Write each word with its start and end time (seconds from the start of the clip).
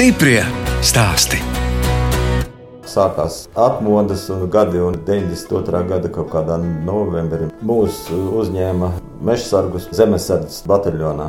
Stiprie 0.00 0.40
stāsti. 0.80 1.36
Sākās 2.88 3.34
atmodas 3.52 4.22
gadi, 4.48 4.78
un 4.80 4.94
92. 5.04 5.82
gada 5.90 6.08
kaut 6.08 6.30
kādā 6.32 6.54
novembrī 6.86 7.50
mūs 7.68 7.98
uzņēma 8.08 8.88
mežsargus 9.28 9.90
zemesardzes 9.92 10.62
bataljonā. 10.72 11.26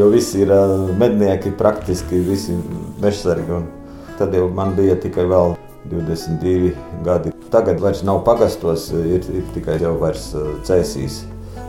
Jo 0.00 0.08
visi 0.14 0.40
ir 0.40 0.54
ā, 0.56 0.62
mednieki, 1.02 1.52
praktiski 1.58 2.22
visi 2.24 2.56
mežsargi. 3.02 3.58
un 3.58 3.68
Tad 4.16 4.32
jau 4.32 4.48
man 4.48 4.72
bija 4.78 4.96
tikai 5.02 5.26
vēl 5.28 5.52
22 5.92 6.72
gadi. 7.04 7.34
Tagad 7.52 7.84
vairs 7.84 8.00
nav 8.08 8.22
pagastos, 8.24 8.88
ir, 9.02 9.20
ir 9.20 9.44
tikai 9.52 9.76
jau 9.84 9.98
vairs 10.00 10.30
ā, 10.32 10.46
cēsīs, 10.64 11.26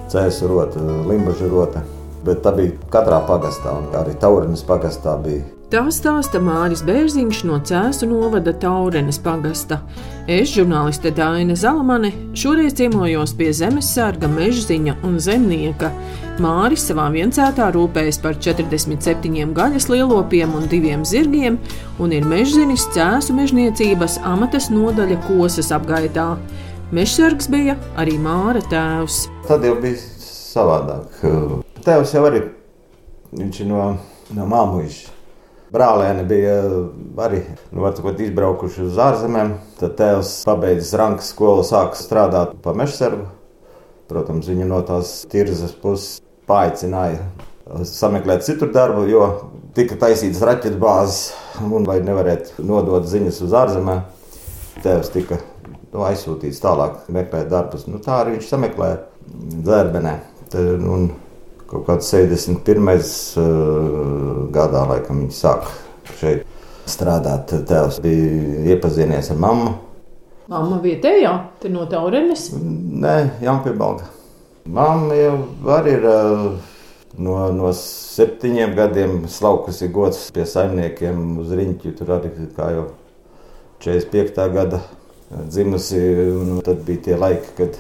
cēsu 0.08 0.48
rota, 0.56 0.88
limbažu 1.12 1.52
rota. 1.52 1.84
Bet 2.24 2.46
tā 2.48 2.56
bija 2.56 2.80
katrā 2.96 3.20
pagastā, 3.28 3.76
un 3.76 3.92
arī 4.00 4.16
Taurinas 4.24 4.64
pagastā 4.64 5.20
bija 5.20 5.44
Tā 5.76 5.82
stāsta 5.92 6.40
Māris 6.40 6.80
Bērziņš 6.88 7.40
no 7.50 7.58
Cēzu 7.68 8.08
novada 8.08 8.54
Taurenes 8.56 9.18
pagasta. 9.20 9.82
Es, 10.24 10.54
žurnāliste 10.54 11.10
Dāna 11.12 11.58
Zalamane, 11.60 12.14
šoreiz 12.32 12.78
ciemojos 12.78 13.34
pie 13.36 13.50
zemesarga, 13.52 14.30
mežziņa 14.32 14.94
un 15.04 15.18
zemnieka. 15.20 15.90
Māris 16.40 16.86
savā 16.88 17.10
viencētā 17.12 17.68
rūpējas 17.76 18.22
par 18.24 18.40
47 18.40 19.52
gaļas 19.58 19.90
lielopiem 19.92 20.54
un 20.56 20.70
diviem 20.72 21.04
zirgiem, 21.04 21.58
un 22.00 22.16
ir 22.16 22.24
mežzinis 22.24 22.86
Cēzu 22.96 23.36
mežniecības 23.36 24.22
amatas 24.24 24.70
nodaļa 24.72 25.18
kosas 25.26 25.74
apgaitā. 25.76 26.38
Mežsargs 26.96 27.52
bija 27.52 27.76
arī 28.00 28.16
Māra 28.16 28.64
tēvs. 28.72 29.26
Tad 29.50 29.68
jau 29.68 29.76
bija 29.84 30.00
savādāk. 30.24 31.20
Tēvs 31.84 32.16
jau 32.16 32.24
arī 32.32 32.46
viņš 33.36 33.62
ir 33.66 33.70
no, 33.74 33.90
no 34.40 34.48
māmuļa. 34.56 35.15
Brālēni 35.76 36.24
bija 36.30 36.60
arī 37.26 37.42
nu, 37.74 37.82
varbūt, 37.84 38.22
izbraukuši 38.28 38.86
uz 38.86 39.00
ārzemēm. 39.02 39.56
Tad 39.80 39.98
tēvs 40.00 40.36
pabeidzis 40.48 40.94
rankas 41.00 41.34
skolu, 41.34 41.66
sāka 41.68 42.00
strādāt 42.00 42.56
par 42.64 42.78
mežsargu. 42.80 43.28
Protams, 44.08 44.48
viņu 44.48 44.70
no 44.70 44.80
tās 44.86 45.18
tirzas 45.32 45.74
puses 45.82 46.22
paaicināja 46.48 47.26
sameklēt 47.90 48.46
citur 48.46 48.70
darbu, 48.74 49.08
jo 49.10 49.26
tika 49.76 49.98
taisītas 50.00 50.44
raķetu 50.46 50.78
bāzes 50.82 51.34
un 51.66 51.88
vai 51.88 51.98
nevarētu 52.06 52.64
nodot 52.66 53.08
ziņas 53.10 53.42
uz 53.46 53.56
ārzemēm. 53.58 54.04
Tēvs 54.84 55.12
tika 55.14 55.40
nu, 55.96 56.04
aizsūtīts 56.06 56.62
tālāk, 56.64 57.06
meklēt 57.14 57.50
darbus. 57.52 57.88
Nu, 57.90 58.02
tā 58.04 58.22
arī 58.22 58.38
viņš 58.38 58.50
sameklēja 58.52 59.02
dzērbenē. 59.66 60.16
Tad, 60.54 60.84
un, 60.86 61.10
Kaut 61.76 61.88
kāds 61.90 62.08
71. 62.14 62.86
Uh, 63.36 64.46
gadā, 64.56 64.86
laikam, 64.88 65.26
viņi 65.26 65.36
sāka 65.36 65.74
šeit 66.22 66.46
strādāt. 66.88 67.52
Tēvs 67.68 67.98
bija 68.04 68.76
iepazinies 68.76 69.32
ar 69.34 69.42
mammu. 69.44 69.74
Māma 70.48 70.78
vietējā, 70.80 71.34
te 71.60 71.72
no 71.74 71.84
Taurenes. 71.90 72.48
Nē, 72.56 73.16
Jaunpiebalga. 73.44 74.08
Mamma 74.72 75.18
jau 75.18 75.34
arī 75.76 75.98
ir 75.98 76.08
uh, 76.08 76.46
no, 77.18 77.36
no 77.52 77.74
septiņiem 77.76 78.78
gadiem 78.78 79.18
slaukusi 79.30 79.90
gods 79.92 80.30
pie 80.32 80.46
saimniekiem 80.48 81.42
uz 81.44 81.52
riņķi. 81.60 81.96
Tur 82.00 82.16
arī 82.20 82.32
kā 82.56 82.70
jau 82.78 82.88
45. 83.84 84.48
gada 84.56 84.80
dzimusi. 85.50 86.00
Un 86.40 86.64
tad 86.64 86.88
bija 86.88 87.10
tie 87.10 87.20
laiki, 87.20 87.54
kad 87.60 87.78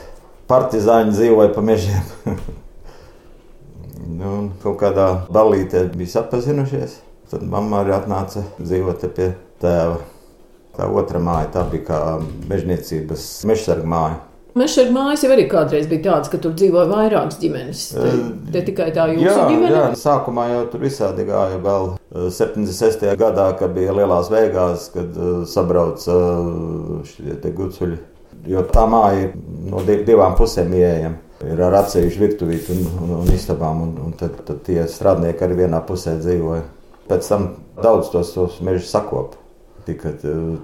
partizāņi 0.51 1.15
dzīvoja 1.15 1.55
pa 1.55 1.65
mežiem. 1.71 2.13
Nu, 4.05 4.31
un 4.39 4.51
kaut 4.61 4.77
kādā 4.81 5.07
ballītē 5.33 5.87
bija 5.95 6.19
sapazinušies. 6.19 6.99
Tad 7.31 7.45
mamma 7.49 7.81
arī 7.81 7.95
atnāca 7.95 8.43
dzīvot 8.59 9.07
pie 9.17 9.31
tēva. 9.63 9.97
Tā 10.75 10.87
otra 10.91 11.21
māja 11.23 11.49
tā 11.53 11.63
bija 11.71 11.87
kā 11.87 11.99
mežniecības 12.51 13.27
mežsarga 13.47 13.87
māja. 13.87 14.17
Mežsarga 14.55 14.93
mājas 14.95 15.23
jau 15.23 15.31
arī 15.35 15.45
kādreiz 15.51 15.87
bija 15.91 16.03
tādas, 16.05 16.29
ka 16.31 16.39
tur 16.39 16.53
dzīvoja 16.55 16.87
vairākas 16.87 17.39
ģimenes. 17.41 17.81
Te, 17.95 18.11
te 18.53 18.61
tikai 18.69 18.89
tā 18.95 19.07
jūsu 19.11 19.25
jā, 19.25 19.47
ģimene. 19.49 19.71
jā, 19.73 19.85
sākumā 19.99 20.45
jau 20.51 20.61
tur 20.71 20.85
visādi 20.85 21.25
gāja. 21.27 21.59
Vēl 21.63 21.89
eh, 21.95 22.29
76. 22.31 23.07
gadā, 23.19 23.49
kad 23.59 23.73
bija 23.75 23.95
lielās 23.95 24.31
veigās, 24.31 24.89
kad 24.93 25.17
sabrauca 25.51 26.19
šie 27.09 27.55
gucuļi. 27.57 27.99
Jo 28.51 28.61
tā 28.69 28.85
māja 28.87 29.25
ir 29.25 29.37
no 29.71 29.81
div, 29.83 30.05
divām 30.07 30.35
pusēm 30.37 30.75
ieejama. 30.77 31.24
Ir 31.45 31.61
ar 31.61 31.75
atsevišķu 31.81 32.21
virtuvīti 32.21 32.73
un, 32.73 32.85
un, 33.03 33.11
un 33.21 33.33
istabām, 33.35 33.83
un, 33.85 33.97
un 34.07 34.15
tad, 34.17 34.39
tad 34.47 34.63
tie 34.65 34.81
strādnieki 34.89 35.45
arī 35.45 35.59
vienā 35.65 35.81
pusē 35.85 36.15
dzīvoja. 36.21 36.63
Pēc 37.09 37.27
tam 37.29 37.49
daudz 37.81 38.09
tos, 38.13 38.33
tos 38.33 38.61
mežus 38.65 38.89
sakopa. 38.93 39.37
Tikai 39.85 40.15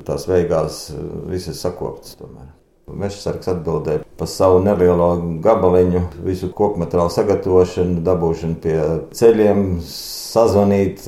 tās 0.08 0.26
veigās 0.26 0.88
uh, 0.96 1.04
visas 1.30 1.62
sakoptas 1.62 2.18
tomēr. 2.18 2.50
Mežsargs 2.92 3.48
atbildēja 3.48 4.02
par 4.20 4.28
savu 4.28 4.60
nelielo 4.66 5.14
gabaliņu, 5.44 6.02
visu 6.26 6.50
koku 6.56 6.82
materiālu 6.82 7.14
sagatavošanu, 7.14 8.02
dabūšanu 8.04 8.58
pie 8.64 8.78
ceļiem, 9.16 9.62
sazvanīt, 9.86 11.06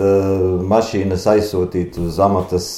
mašīnas 0.69 1.25
aizsūtīt 1.33 1.99
uz 1.99 2.19
amatas 2.23 2.69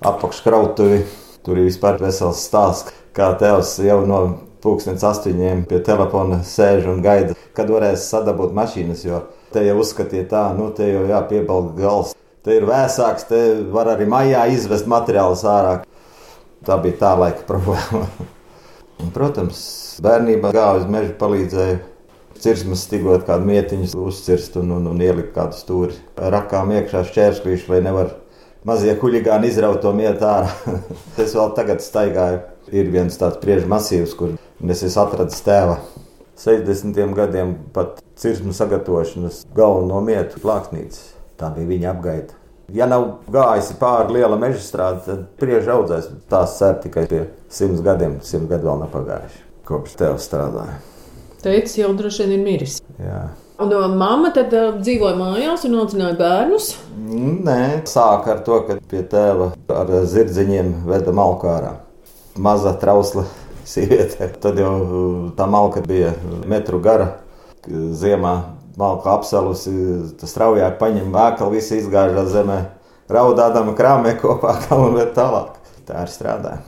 apakškrautuvi. 0.00 1.02
Tur 1.44 1.60
ir 1.60 1.68
vispār 1.68 2.00
vesels 2.00 2.40
stāsts, 2.46 2.94
kā 3.16 3.32
tēvs 3.40 3.76
jau 3.84 4.00
no 4.08 4.22
pūkstens 4.62 5.04
astoņiem 5.06 5.64
pie 5.70 5.80
telefona 5.86 6.40
sēž 6.46 6.88
un 6.92 7.02
gaida, 7.04 7.36
kad 7.56 7.70
varēs 7.72 8.08
sadabūt 8.12 8.54
mašīnas, 8.56 9.04
jo 9.06 9.22
te 9.54 9.64
jau 9.66 9.78
uzskatīja 9.82 10.28
tā, 10.30 10.44
nu 10.56 10.70
te 10.76 10.88
jau 10.90 11.04
jāpiebalga 11.10 11.76
gals. 11.80 12.16
Te 12.44 12.56
ir 12.56 12.64
vēsāks, 12.68 13.26
te 13.28 13.40
var 13.72 13.90
arī 13.92 14.06
maijā 14.08 14.46
izvest 14.54 14.88
materiālus 14.88 15.44
ārā. 15.44 15.80
Tā 16.64 16.76
bija 16.80 17.00
tā 17.02 17.14
laika 17.20 17.44
problēma. 17.50 18.06
Protams, 19.14 19.60
bērnībā 20.04 20.52
gāja 20.52 20.80
uz 20.82 20.88
mežu, 20.88 21.14
palīdzēja 21.20 21.78
cirsmas 22.40 22.84
stigot 22.86 23.26
kādu 23.28 23.48
mietiņu, 23.48 23.90
uzcirst 24.08 24.56
un, 24.60 24.72
un, 24.78 24.88
un 24.90 25.04
ielikt 25.04 25.34
kādu 25.36 25.56
stūri. 25.58 25.96
Rakām 26.16 26.72
iekšā 26.76 27.04
šķēršļīšu, 27.10 27.72
lai 27.72 27.80
nevar 27.84 28.14
mazie 28.68 28.94
huligāni 29.00 29.50
izraut 29.52 29.82
to 29.84 29.92
mietu 29.96 30.26
ārā. 30.28 30.52
es 31.22 31.36
vēl 31.36 31.54
tagad 31.56 31.84
staigāju. 31.84 32.42
Ir 32.70 32.92
viens 32.92 33.16
tāds 33.18 33.40
priežu 33.42 33.66
masīvs, 33.70 34.14
kur 34.60 34.70
es 34.70 34.82
esmu 34.84 35.02
atradis 35.06 35.40
tēva. 35.44 35.78
60. 36.40 36.96
gadiem 37.16 37.54
pat 37.74 38.00
cirsmu 38.20 38.52
sagatavošanas 38.56 39.42
galveno 39.56 40.00
mietu 40.04 40.40
plāksnītes. 40.40 41.14
Tā 41.40 41.50
bija 41.54 41.68
viņa 41.68 41.90
apgaita. 41.94 42.36
Ja 42.72 42.86
nav 42.86 43.06
gājis 43.32 43.72
pāri 43.80 44.20
liela 44.20 44.38
meža 44.38 44.60
strāde, 44.62 45.02
tad 45.04 45.26
priežu 45.40 45.72
audzēs. 45.74 46.08
Tās 46.30 46.56
cer 46.60 46.78
tikai 46.84 47.06
pie 47.10 47.24
simts 47.50 47.82
gadiem. 47.84 48.20
Simt 48.24 48.48
gadu 48.52 48.70
vēl 48.70 48.84
nav 48.84 48.92
pagājuši. 48.94 49.42
Kopš 49.68 49.96
tev 49.98 50.20
strādāja. 50.22 50.78
Teicis, 51.42 51.78
jau 51.80 51.90
droši 51.96 52.24
vien 52.24 52.36
ir 52.36 52.44
miris. 52.44 52.78
Jā. 53.00 53.24
Un 53.60 53.74
uh, 53.76 53.88
mamma 53.92 54.30
tad 54.36 54.54
uh, 54.56 54.70
dzīvoja 54.80 55.16
mājās 55.18 55.66
un 55.68 55.76
audzināja 55.82 56.16
bērnus. 56.20 56.70
Nē, 57.10 57.60
sāk 57.88 58.28
ar 58.32 58.40
to, 58.46 58.62
ka 58.68 58.78
pie 58.88 59.02
tēva 59.08 59.50
ar 59.74 59.92
zirdziņiem 60.08 60.72
veda 60.88 61.12
malku 61.16 61.50
ārā. 61.50 61.74
Maza 62.40 62.72
trausla 62.80 63.26
sieviete. 63.68 64.30
Tad 64.40 64.58
jau 64.60 64.74
tā 65.36 65.46
malka 65.50 65.82
bija 65.84 66.14
metru 66.48 66.80
gara. 66.82 67.12
Ziemā 67.66 68.34
malka 68.80 69.14
apsalusi, 69.18 69.72
tas 70.20 70.32
straujāk 70.32 70.78
paņem 70.80 71.12
vēklu, 71.14 71.50
visi 71.54 71.80
izgāžās 71.80 72.32
zemē, 72.32 72.58
raudādama 73.12 73.74
krāmē 73.76 74.16
kopā, 74.20 74.56
un 74.78 74.96
vēl 74.96 75.14
tālāk. 75.16 75.56
Tā 75.88 76.04
ir 76.06 76.12
strādāja. 76.12 76.60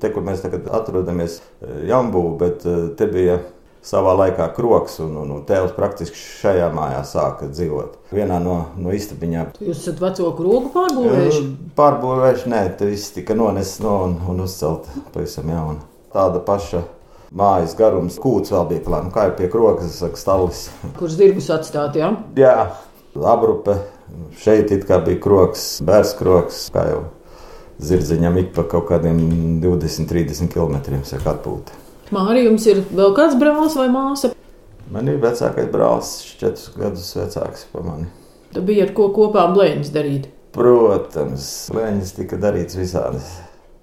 Te, 0.00 0.10
kur 0.10 0.24
mēs 0.26 0.42
tagad 0.42 0.66
atrodamies, 0.74 1.38
Jambū, 1.86 2.22
bet 2.40 2.64
eh, 2.66 2.88
te 2.98 3.06
bija 3.06 3.36
savā 3.86 4.14
laikā 4.18 4.48
kroks, 4.56 5.00
un, 5.04 5.14
un, 5.20 5.30
un 5.36 5.44
tēvs 5.46 5.74
praktiski 5.76 6.18
šajā 6.18 6.68
mājā 6.74 7.02
sāka 7.06 7.50
dzīvot. 7.50 7.98
Vienā 8.14 8.38
no, 8.42 8.56
no 8.78 8.94
istabiņām. 8.94 9.54
Jūs 9.62 9.84
esat 9.84 10.02
veco 10.02 10.30
krogu 10.38 10.72
pārbūvējuši? 10.74 11.46
Pārbūvējuši, 11.78 12.50
nē, 12.54 12.66
tas 12.78 12.92
viss 12.94 13.14
tika 13.14 13.38
nonesis 13.38 13.82
no 13.84 13.98
un, 14.08 14.18
un 14.32 14.44
uzcelt 14.46 14.90
pavisam 15.14 15.50
jaunu. 15.50 15.91
Tāda 16.12 16.42
paša 16.44 16.82
mājas 17.32 17.72
garums, 17.78 18.18
kūts 18.20 18.52
vēl 18.52 18.66
bija 18.68 18.84
klāts, 18.84 19.08
nu, 19.08 19.14
kā 19.14 19.26
jau 19.28 19.36
pie 19.38 19.48
krokas, 19.52 19.94
saka, 19.96 20.20
stāvis. 20.20 20.66
Kur 21.00 21.12
zirgus 21.12 21.48
atstāt, 21.54 21.96
jā? 21.96 22.12
Jā, 22.36 22.56
abrupe. 23.16 23.78
Šeit 24.42 24.72
it 24.74 24.84
kā 24.88 24.98
bija 25.04 25.20
kroks, 25.24 25.80
bērns 25.88 26.12
kroks, 26.18 26.66
kā 26.74 26.84
jau 26.90 27.02
zirdziņam 27.82 28.36
ik 28.42 28.50
pa 28.56 28.66
kaut 28.68 28.90
kādiem 28.90 29.22
20, 29.62 30.04
30 30.10 30.52
km 30.52 31.00
saka 31.08 31.32
atpūta. 31.32 31.78
Mārija, 32.12 32.50
jums 32.50 32.66
ir 32.68 32.82
vēl 32.92 33.14
kāds 33.16 33.38
brālis 33.40 33.76
vai 33.78 33.88
māsa? 33.92 34.34
Man 34.92 35.08
ir 35.08 35.16
vecākais 35.22 35.70
brālis, 35.72 36.10
četrus 36.36 36.68
gadus 36.76 37.08
vecāks 37.16 37.64
par 37.72 37.86
mani. 37.86 38.10
Tad 38.52 38.66
bija 38.68 38.84
ar 38.84 38.92
ko 38.92 39.08
kopā 39.16 39.46
blēņas 39.54 39.94
darīt. 39.94 40.28
Protams, 40.52 41.46
blēņas 41.72 42.12
tika 42.18 42.36
darīts 42.42 42.76
visādi. 42.76 43.22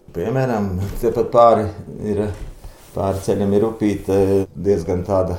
Piemēram, 0.09 0.71
tepat 0.97 1.27
pāri 1.29 1.65
ir 2.09 2.23
pāri 2.95 3.19
ceļam 3.21 3.51
ir 3.53 3.65
upīte 3.67 4.15
diezgan 4.57 5.03
tāda 5.05 5.35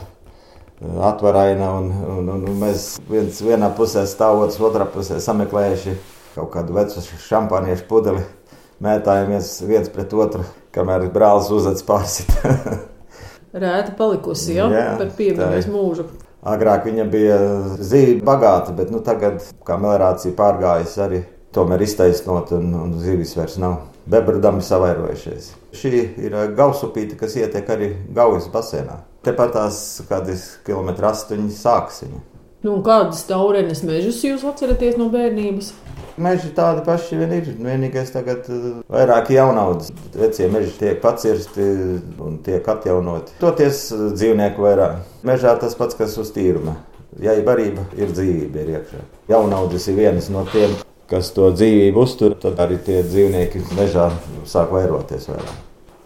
atvaraina, 0.80 1.72
un, 1.80 1.88
un, 2.14 2.28
un, 2.36 2.44
mēs 2.60 2.92
viens 3.10 3.40
vienā 3.42 3.72
pusē 3.74 4.04
stāvot, 4.06 4.54
otrā 4.62 4.86
pusē 4.88 5.18
sameklējuši 5.20 5.96
kaut 6.36 6.52
kādu 6.54 6.76
vecu 6.76 7.02
šampāniešu 7.02 7.88
pudeli, 7.90 8.22
mētājamies 8.84 9.56
viens 9.66 9.90
pret 9.90 10.14
otru, 10.14 10.46
kamēr 10.76 11.08
brālis 11.10 11.50
uzvedas 11.50 11.84
pārsit. 11.90 12.30
Rēta 13.64 13.96
palikusi, 13.98 14.54
ja? 14.54 14.70
Jā, 14.70 14.86
par 15.00 15.10
piemiņas 15.18 15.66
mūžu. 15.72 16.06
Agrāk 16.46 16.86
viņa 16.86 17.10
bija 17.10 17.42
zīve 17.82 18.20
bagāta, 18.24 18.72
bet 18.76 18.94
nu, 18.94 19.02
tagad, 19.04 19.42
kā 19.66 19.76
melnācija 19.82 20.32
pārgājas, 20.38 20.94
arī 21.02 21.24
tomēr 21.54 21.84
iztaisnot, 21.86 22.52
un, 22.56 22.72
un 22.78 22.96
zivis 23.02 23.36
vairs 23.38 23.58
nav. 23.60 23.78
Bebrdami 24.10 24.62
savairojušies. 24.64 25.52
Šī 25.76 25.92
ir 26.24 26.34
ā, 26.34 26.46
gausupīte, 26.56 27.18
kas 27.20 27.36
ietek 27.38 27.68
arī 27.70 27.92
Gaujas 28.16 28.48
basēnā. 28.50 29.02
Tepat 29.26 29.52
tās 29.54 29.78
kādas 30.08 30.46
kilometri 30.66 31.06
astoņi 31.10 31.52
sākas 31.54 32.02
viņa. 32.06 32.22
Nu, 32.64 32.74
kādas 32.84 33.22
taurenes 33.28 33.84
mežus 33.88 34.18
jūs 34.24 34.42
atceraties 34.48 34.98
no 35.00 35.06
bērnības? 35.12 35.70
Meži 36.20 36.50
tādi 36.52 36.82
paši 36.84 37.16
vien 37.16 37.30
ir. 37.38 37.46
Vienīgais 37.56 38.10
tagad 38.12 38.48
ir 38.52 38.82
vairāk 38.92 39.30
jaunaudas. 39.32 39.88
Vecie 40.12 40.48
meži 40.52 40.74
tiek 40.76 41.00
pacirsti 41.00 41.64
un 42.20 42.36
tiek 42.44 42.66
atjaunoti. 42.68 43.38
Toties 43.40 43.86
eh, 43.94 44.04
dzīvnieku 44.12 44.66
vairāk. 44.66 45.00
Mežā 45.24 45.54
tas 45.60 45.76
pats, 45.78 45.96
kas 45.96 46.18
uz 46.20 46.34
tīruma. 46.36 46.76
Ja 47.20 47.32
ir 47.36 47.46
barība, 47.46 47.86
ir 47.96 48.12
dzīvība 48.12 48.60
ir 48.60 48.74
iekšā. 48.76 49.00
Jaunaudas 49.32 49.88
ir 49.88 49.96
vienas 49.96 50.28
no 50.30 50.44
tiem, 50.52 50.76
kas 51.10 51.32
to 51.34 51.50
dzīvību 51.54 52.04
uztur, 52.04 52.36
tad 52.38 52.60
arī 52.62 52.78
tie 52.86 53.02
dzīvnieki 53.06 53.64
mežā 53.78 54.08
sāk 54.48 54.72
vairoties 54.74 55.28
vairāk. 55.30 55.58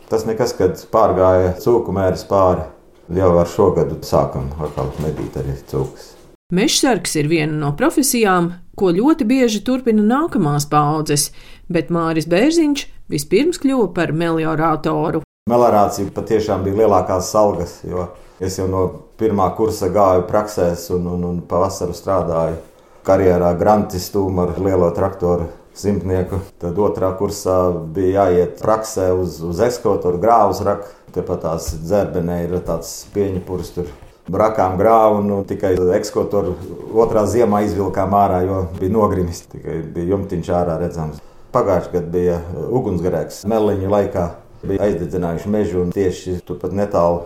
Tas 0.08 0.26
nekas, 0.28 0.54
kad 0.56 0.80
pārgāja 0.92 1.54
cūku 1.60 1.92
mērs 1.94 2.26
pāri. 2.28 2.64
Jau 3.12 3.34
ar 3.36 3.48
šo 3.50 3.68
gadu 3.76 3.98
sākam 4.06 4.48
atkal 4.64 4.88
medīt 5.04 5.36
arī 5.36 5.58
cūkas. 5.68 6.14
Mežsargs 6.54 7.16
ir 7.20 7.28
viena 7.28 7.56
no 7.56 7.72
profesijām, 7.76 8.52
ko 8.76 8.90
ļoti 8.94 9.26
bieži 9.28 9.60
turpina 9.64 10.04
nākamās 10.04 10.64
paudzes, 10.70 11.30
bet 11.68 11.92
Māris 11.92 12.28
Bērziņš 12.30 12.86
vispirms 13.12 13.60
kļuva 13.60 13.90
par 13.96 14.12
meliorātoru. 14.16 15.22
Melnācija 15.50 16.12
patiešām 16.16 16.64
bija 16.64 16.84
lielākās 16.84 17.32
algas, 17.36 17.78
jo 17.84 18.06
es 18.40 18.56
jau 18.56 18.68
no 18.70 18.86
pirmā 19.20 19.50
kursa 19.56 19.90
gāju 19.92 20.24
praksēs 20.30 20.88
un, 20.96 21.08
un, 21.12 21.26
un 21.28 21.42
pavasaru 21.48 21.96
strādāju 21.96 22.56
karjerā 23.04 23.52
grantistūmu 23.58 24.46
ar 24.46 24.56
lielo 24.62 24.90
traktoru. 24.96 25.50
Simtnieku. 25.74 26.38
Tad 26.62 26.76
otrā 26.78 27.08
kursā 27.18 27.56
bija 27.94 28.28
jāiet 28.28 28.60
praksē 28.62 29.08
uz, 29.18 29.40
uz 29.42 29.58
ekskluzivu, 29.64 30.20
grāvus 30.22 30.62
raku. 30.62 30.86
Tepat 31.14 31.42
tās 31.42 31.66
dzērbenē 31.82 32.36
ir 32.44 32.54
tāds 32.66 32.92
pieņepurs, 33.14 33.72
tur 33.74 33.90
brakām 34.30 34.78
grāvu. 34.78 35.24
Nu, 35.26 35.40
tikai 35.46 35.74
ekskluzivu 35.96 36.54
otrā 37.02 37.24
ziemā 37.30 37.64
izvilkām 37.66 38.14
ārā, 38.14 38.44
jo 38.46 38.60
bija 38.78 38.94
nogrimis. 38.94 39.42
Tikai 39.50 39.80
bija 39.96 40.14
jumtiņš 40.14 40.52
ārā 40.60 40.78
redzams. 40.84 41.18
Pagājušajā 41.54 41.92
gadā 41.96 42.14
bija 42.14 42.38
ugunsgrēks. 42.70 43.42
Meliņa 43.50 43.90
laikā 43.96 44.28
bija 44.62 44.86
aizdedzinājuši 44.86 45.52
mežu 45.54 45.82
un 45.82 45.92
tieši 45.94 46.38
turpat 46.46 46.74
netālu 46.74 47.24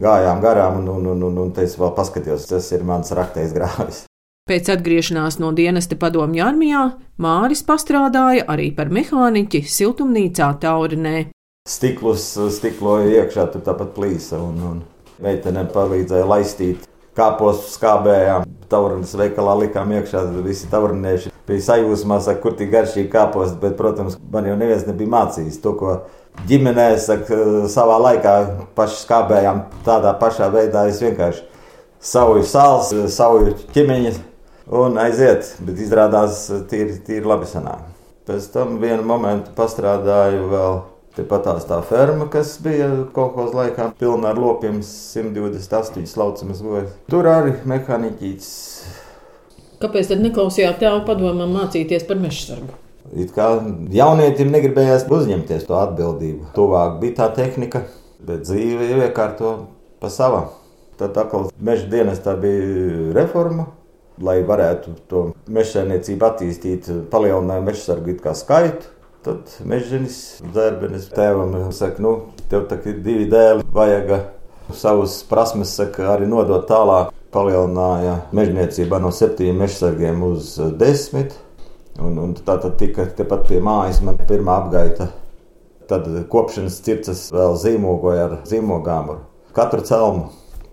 gājām 0.00 0.40
garām. 0.44 0.80
Un, 0.80 0.90
un, 0.96 1.12
un, 1.12 1.28
un, 1.28 1.38
un 1.46 1.54
te 1.54 1.68
es 1.68 1.76
vēl 1.80 1.92
paskatījos, 1.96 2.48
tas 2.48 2.72
ir 2.72 2.84
mans 2.84 3.12
raktais 3.12 3.52
grāvis. 3.56 4.06
Pēc 4.44 4.66
atgriešanās 4.74 5.38
no 5.40 5.54
dienesta 5.56 5.96
padomju 5.96 6.42
armijā 6.44 6.80
Māris 7.16 7.62
pastrādāja 7.64 8.42
arī 8.52 8.66
par 8.76 8.90
mehāniķi 8.92 9.62
siltumnīcā 9.72 10.50
Taurinē. 10.60 11.30
Stiklus 11.64 12.26
stikloja 12.52 13.22
iekšā, 13.22 13.46
tur 13.54 13.62
tāpat 13.64 13.94
plīsa. 13.94 14.36
Un, 14.44 14.58
un 14.68 14.82
meitenēm 15.24 15.70
palīdzēja 15.72 16.26
laistīt 16.28 16.82
kāpostu 17.16 17.72
skābējām. 17.78 18.44
Taurinas 18.68 19.14
veikalā 19.16 19.54
likām 19.62 19.94
iekšā, 19.96 20.26
tad 20.26 20.36
visi 20.44 20.68
taurinieši 20.68 21.32
bija 21.48 21.64
sajūsmā, 21.70 22.20
saka, 22.26 22.42
kur 22.44 22.58
tik 22.60 22.68
garšīgi 22.76 23.08
kāposti. 23.16 23.56
Bet, 23.64 23.78
protams, 23.80 24.18
man 24.28 24.50
jau 24.50 24.58
neviens 24.60 24.84
nebija 24.84 25.14
mācījis 25.16 25.56
to, 25.64 25.72
ko 25.80 25.94
ģimenē, 26.52 26.90
saka, 27.00 27.40
savā 27.72 27.96
laikā 28.10 28.36
paši 28.76 29.00
skābējām 29.06 29.64
tādā 29.88 30.12
pašā 30.20 30.52
veidā. 30.52 30.84
Es 30.92 31.00
vienkārši 31.00 31.48
sauju 32.12 32.44
sāls, 32.44 32.92
sauju 33.16 33.56
ķimiņas 33.72 34.20
un 34.70 34.98
aiziet, 35.00 35.54
bet 35.64 35.80
izrādās 35.80 36.46
tīri, 36.70 36.96
tīri 37.04 37.28
labi 37.28 37.48
sanāk. 37.48 37.90
Pēc 38.24 38.48
tam 38.54 38.78
vienu 38.80 39.04
momentu 39.04 39.52
pastrādāju 39.56 40.46
vēl 40.48 40.78
tepat 41.14 41.44
tās 41.46 41.66
tā 41.68 41.78
ferma, 41.86 42.26
kas 42.32 42.56
bija 42.64 42.88
kaut 43.14 43.34
kādā 43.36 43.58
laikā 43.60 43.90
pilna 44.00 44.32
ar 44.32 44.40
lopiem, 44.40 44.80
128 44.82 46.16
lauciņas 46.20 46.62
gojas. 46.64 46.94
Tur 47.10 47.28
arī 47.30 47.58
mehāniķis. 47.68 48.48
Kāpēc 49.82 50.08
tad 50.10 50.24
neklausījāt 50.24 50.80
tēva 50.80 51.04
padomam 51.06 51.52
mācīties 51.54 52.08
par 52.08 52.18
mežsargu? 52.22 52.80
It 53.12 53.34
kā 53.36 53.50
jaunietim 53.92 54.48
negribējās 54.54 55.04
uzņemties 55.12 55.68
to 55.68 55.76
atbildību. 55.76 56.48
Tuvāk 56.56 56.98
bija 57.02 57.18
tā 57.20 57.28
tehnika, 57.36 57.84
bet 58.24 58.46
dzīve 58.48 58.88
iekārto 59.04 59.54
pa 60.00 60.08
savam. 60.10 60.48
Tad 60.98 61.16
atkal 61.20 61.50
meža 61.60 61.90
dienestā 61.90 62.32
bija 62.40 63.12
reforma, 63.14 63.68
lai 64.22 64.40
varētu 64.46 64.94
to 65.10 65.22
mežsaimniecību 65.50 66.26
attīstīt, 66.28 66.90
palielināja 67.10 67.64
mežsargu 67.66 68.14
it 68.14 68.22
kā 68.24 68.34
skaitu. 68.38 68.90
Tad 69.24 69.48
mežģīnis, 69.64 70.18
dzērbenis 70.52 71.08
tēvam 71.14 71.54
saka, 71.72 72.02
nu, 72.04 72.12
tev 72.50 72.66
tā 72.68 72.76
ir 72.84 72.98
divi 73.06 73.24
dēli, 73.32 73.64
vajag 73.72 74.12
savus 74.76 75.22
prasmes 75.28 75.72
saka, 75.78 76.10
arī 76.12 76.28
nodot 76.28 76.66
tālāk. 76.68 77.12
Palielināja 77.34 78.18
mežniecībā 78.36 79.00
no 79.02 79.10
septiņiem 79.10 79.64
mežsargiem 79.64 80.20
uz 80.22 80.52
desmit. 80.78 81.34
Un, 81.98 82.18
un 82.20 82.36
tā 82.36 82.58
tad 82.62 82.76
tika 82.78 83.08
tepat 83.16 83.48
pie 83.48 83.58
mājas 83.64 84.02
man 84.04 84.20
pirmā 84.28 84.60
apgaita. 84.62 85.08
Tad 85.90 86.06
kopšanas 86.30 86.78
circes 86.84 87.26
vēl 87.34 87.56
zīmogoja 87.60 88.28
ar 88.28 88.36
zīmogāmuru. 88.48 89.24
Katru 89.56 89.82
celmu 89.86 90.28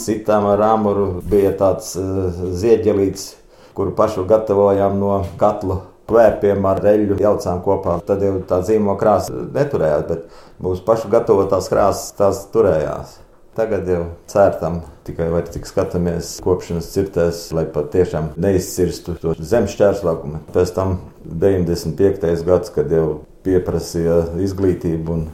citām 0.06 0.48
ar 0.52 0.64
āmuru 0.72 1.08
bija 1.28 1.54
tāds 1.60 1.94
uh, 2.00 2.28
zieģelīts, 2.62 3.32
kuru 3.78 3.96
pašu 3.98 4.26
gatavojām 4.30 5.00
no 5.00 5.16
katla 5.40 5.82
kvērpiem 6.12 6.66
ar 6.68 6.82
reļu 6.84 7.18
jaucām 7.22 7.62
kopā. 7.66 7.98
Tad 8.06 8.24
jau 8.26 8.38
tā 8.48 8.62
zīmo 8.68 8.98
krāsa 9.00 9.34
neturējās, 9.56 10.08
bet 10.10 10.64
mūsu 10.64 10.86
pašu 10.88 11.12
gatavotās 11.12 11.70
krāsas 11.72 12.16
tās 12.18 12.46
turējās. 12.54 13.20
Tagad 13.56 13.88
jau 13.90 14.04
cērtam 14.32 14.78
tikai 15.04 15.26
vai 15.34 15.42
tik 15.44 15.66
skatāmies 15.68 16.38
kopšanas 16.44 16.88
cirtēs, 16.94 17.42
lai 17.56 17.66
patiešām 17.68 18.30
neizcirstu 18.40 19.18
to 19.20 19.34
zemes 19.36 19.74
šķērslaukumu. 19.76 20.46
Pēc 20.56 20.72
tam 20.78 20.96
95. 21.28 22.46
gads, 22.48 22.72
kad 22.72 22.94
jau 22.96 23.26
pieprasīja 23.44 24.22
izglītību 24.46 25.18
un, 25.18 25.28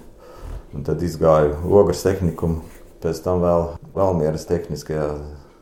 un 0.74 0.88
tad 0.88 1.06
izgāju 1.06 1.60
ogres 1.78 2.02
tehnikumu. 2.08 2.64
Pēc 3.04 3.20
tam 3.26 3.44
vēl 3.44 3.68
Valmieras 3.96 4.48
tehniskajā 4.50 5.08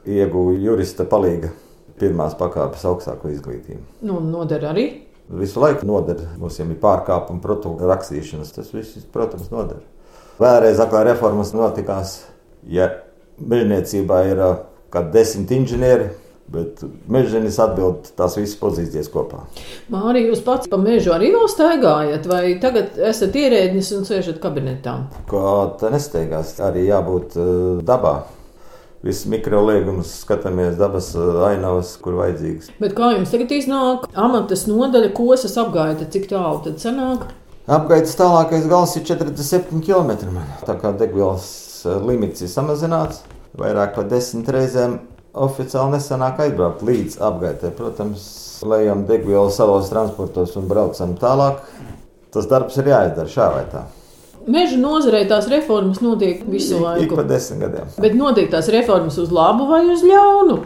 ieguvu 0.08 0.56
jurista 0.62 1.06
palīga 1.10 1.52
pirmās 2.00 2.36
pakāpes 2.40 2.86
augstāko 2.88 3.32
izglītību. 3.34 3.82
Nu, 4.08 4.20
noder 4.24 4.64
arī. 4.72 4.86
Visu 5.30 5.62
laiku 5.64 5.88
noder. 5.90 6.22
Mums 6.40 6.60
jau 6.60 6.68
ir 6.70 6.80
pārkāpuma 6.82 7.42
protokolu 7.44 7.90
rakstīšanas. 7.90 8.54
Tas 8.56 8.72
viss, 8.76 9.08
protams, 9.14 9.50
noder. 9.52 9.82
Vēlreiz 10.40 10.80
atkal 10.84 11.08
reformas 11.08 11.54
notikās. 11.56 12.20
Ja 12.68 12.92
mežniecībā 13.40 14.22
ir 14.30 14.42
kādi 14.94 15.12
desmit 15.16 15.52
inženieri, 15.56 16.10
bet 16.52 16.84
mežģīnis 17.10 17.58
atbild 17.62 18.12
tās 18.18 18.38
visas 18.38 18.58
pozīcijas 18.60 19.10
kopā. 19.14 19.44
Mārija, 19.94 20.30
jūs 20.30 20.44
pats 20.46 20.70
pa 20.70 20.78
mežu 20.82 21.14
arī 21.16 21.32
vēl 21.34 21.48
staigājat, 21.50 22.28
vai 22.30 22.44
tagad 22.62 23.00
esat 23.12 23.36
ierēdnis 23.40 23.92
un 23.98 24.06
sēžat 24.08 24.38
kabinetā? 24.44 24.98
Ko 25.30 25.42
tā 25.80 25.92
nesteigās, 25.94 26.58
arī 26.64 26.88
jābūt 26.90 27.38
uh, 27.40 27.48
dabā. 27.86 28.18
Visus 29.06 29.28
mikroliegumus 29.30 30.12
skatāmies 30.24 30.78
dabas 30.80 31.12
uh, 31.18 31.42
ainavas, 31.50 31.96
kur 32.02 32.18
vajadzīgas. 32.22 32.72
Bet 32.82 32.94
kā 32.98 33.12
jums 33.14 33.34
tagad 33.34 33.54
iznāk 33.58 34.06
amatas 34.14 34.66
nodaļa, 34.70 35.12
kosas 35.18 35.58
apgaita, 35.62 36.10
cik 36.14 36.30
tālu 36.32 36.62
tad 36.66 36.82
sanāk? 36.82 37.26
Apgaitas 37.66 38.14
tālākais 38.18 38.68
gals 38.70 38.94
ir 38.98 39.06
47 39.10 39.82
km. 39.86 40.14
Tā 40.66 40.78
kā 40.78 40.94
degvielas 40.98 41.50
uh, 41.90 41.98
limits 42.06 42.46
ir 42.46 42.54
samazināts, 42.54 43.24
vairāk 43.58 43.98
par 43.98 44.10
desmit 44.10 44.50
reizēm 44.54 45.00
oficiāli 45.36 45.98
nesanāk 45.98 46.40
aizbraukt 46.46 46.84
līdz 46.88 47.20
apgaitai. 47.28 47.72
Protams, 47.76 48.26
lejam 48.66 49.04
degvielu 49.10 49.52
savos 49.52 49.90
transportos 49.92 50.56
un 50.60 50.68
braucam 50.72 51.14
tālāk. 51.20 51.62
Tas 52.34 52.48
darbs 52.52 52.76
ir 52.82 52.90
jāizdara 52.92 53.32
šā 53.32 53.52
vai 53.54 53.64
tā. 53.72 53.86
Meža 54.46 54.78
nozarē 54.78 55.24
tās 55.30 55.48
reformas 55.50 56.02
notiek 56.06 56.44
visu 56.46 56.76
Ik 56.78 56.82
laiku. 56.84 57.16
pa 57.18 57.24
desmit 57.24 57.64
gadiem. 57.64 57.88
Bet 57.98 58.14
notiek 58.14 58.52
tās 58.52 58.68
reformas 58.70 59.18
uz 59.18 59.32
labu 59.34 59.66
vai 59.72 59.86
uz 59.90 60.04
ļaunu? 60.06 60.60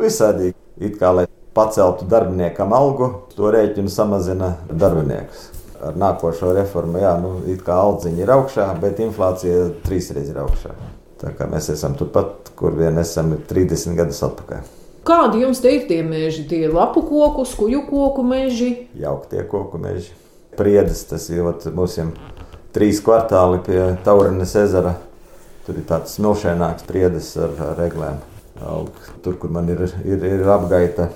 Visādi 0.00 0.52
it 0.80 0.96
kā 0.98 1.12
lai 1.14 1.26
paceltu 1.54 2.06
darbiniekam 2.10 2.72
algu, 2.74 3.10
to 3.36 3.50
rēķinu 3.52 3.90
samazina 3.90 4.56
darbinieks. 4.70 5.48
Ar 5.80 5.94
nākošo 5.96 6.52
reformu, 6.54 6.98
jā, 7.00 7.14
nu, 7.22 7.36
it 7.48 7.62
kā 7.64 7.78
aldziņa 7.80 8.20
ir 8.20 8.32
augšā, 8.34 8.66
bet 8.82 8.98
inflācija 9.00 9.70
trīsreiz 9.86 10.28
ir 10.28 10.42
augšā. 10.42 10.74
Tā 11.20 11.34
kā 11.36 11.44
mēs 11.50 11.68
esam 11.74 11.94
turpat, 12.00 12.52
kur 12.56 12.72
vien 12.78 12.96
esam 13.00 13.34
30 13.48 13.98
gadus 13.98 14.22
atpakaļ. 14.24 14.68
Kādi 15.04 15.40
jums 15.42 15.60
te 15.60 15.72
ir 15.72 15.86
tie 15.88 16.00
meži? 16.04 16.46
Tie 16.48 16.66
lapu 16.68 17.02
koku, 17.04 17.44
skuju 17.48 17.82
koku 17.88 18.24
meži? 18.24 18.70
Jauktie 19.00 19.44
koku 19.48 19.80
meži. 19.80 20.12
Priedes, 20.56 21.02
tas 21.08 21.28
ir 21.32 21.44
mums 21.76 21.96
jau 21.96 22.10
trīs 22.74 23.00
kvartāli 23.04 23.62
pie 23.64 23.80
Taurenes 24.04 24.52
ezera. 24.60 24.94
Tur 25.66 25.80
ir 25.80 25.86
tāds 25.88 26.16
smilšaināks 26.16 26.86
priedes 26.88 27.32
ar, 27.40 27.56
reglēm. 27.78 28.20
Tur, 29.24 29.36
kur 29.40 29.52
man 29.52 29.68
ir, 29.72 29.86
ir, 30.04 30.24
ir 30.24 30.48
apgaita 30.52 31.08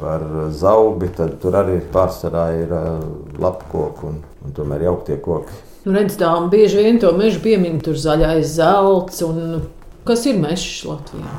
par 0.00 0.24
zaubi, 0.56 1.10
tad 1.14 1.36
tur 1.42 1.58
arī 1.60 1.78
pārsvarā 1.92 2.46
ir 2.58 2.72
lapu 3.38 3.66
koku 3.70 4.10
un, 4.10 4.22
un 4.46 4.54
tomēr 4.56 4.88
jauktie 4.88 5.18
koki. 5.22 5.69
Nu, 5.80 5.94
redz, 5.96 6.18
tā 6.20 6.28
bieži 6.52 6.82
vien 6.84 6.98
to 7.00 7.10
mežu 7.16 7.40
piemin 7.40 7.78
tur 7.84 7.96
zaļais 7.96 8.56
zelts. 8.58 9.22
Un... 9.24 9.62
Kas 10.04 10.26
ir 10.28 10.40
mežs 10.40 10.82
Latvijā? 10.88 11.30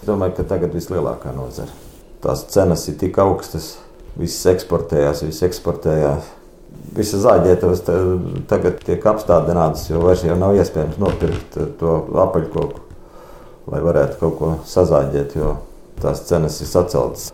Es 0.00 0.06
domāju, 0.06 0.36
ka 0.38 0.44
tagad 0.50 0.74
vislielākā 0.74 1.32
nozara. 1.34 1.72
Tās 2.22 2.44
cenas 2.52 2.84
ir 2.90 2.98
tik 3.00 3.18
augstas, 3.22 3.72
viss 4.18 4.46
eksportējās, 4.50 5.24
viss 5.26 5.46
eksportējās. 5.46 6.28
Visa 6.94 7.18
zāģētavas 7.22 7.82
tagad 8.50 8.78
tiek 8.86 9.04
apstādinātas, 9.06 9.88
jo 9.90 10.02
vairs 10.04 10.22
jau 10.26 10.36
nav 10.38 10.56
iespējams 10.58 10.98
nopirkt 11.00 11.58
to 11.78 11.96
apaļkoku, 12.24 12.82
lai 13.70 13.82
varētu 13.84 14.18
kaut 14.22 14.36
ko 14.38 14.52
sazāģēt, 14.70 15.36
jo 15.38 15.56
tās 16.02 16.24
cenas 16.28 16.58
ir 16.62 16.70
saceltas. 16.70 17.28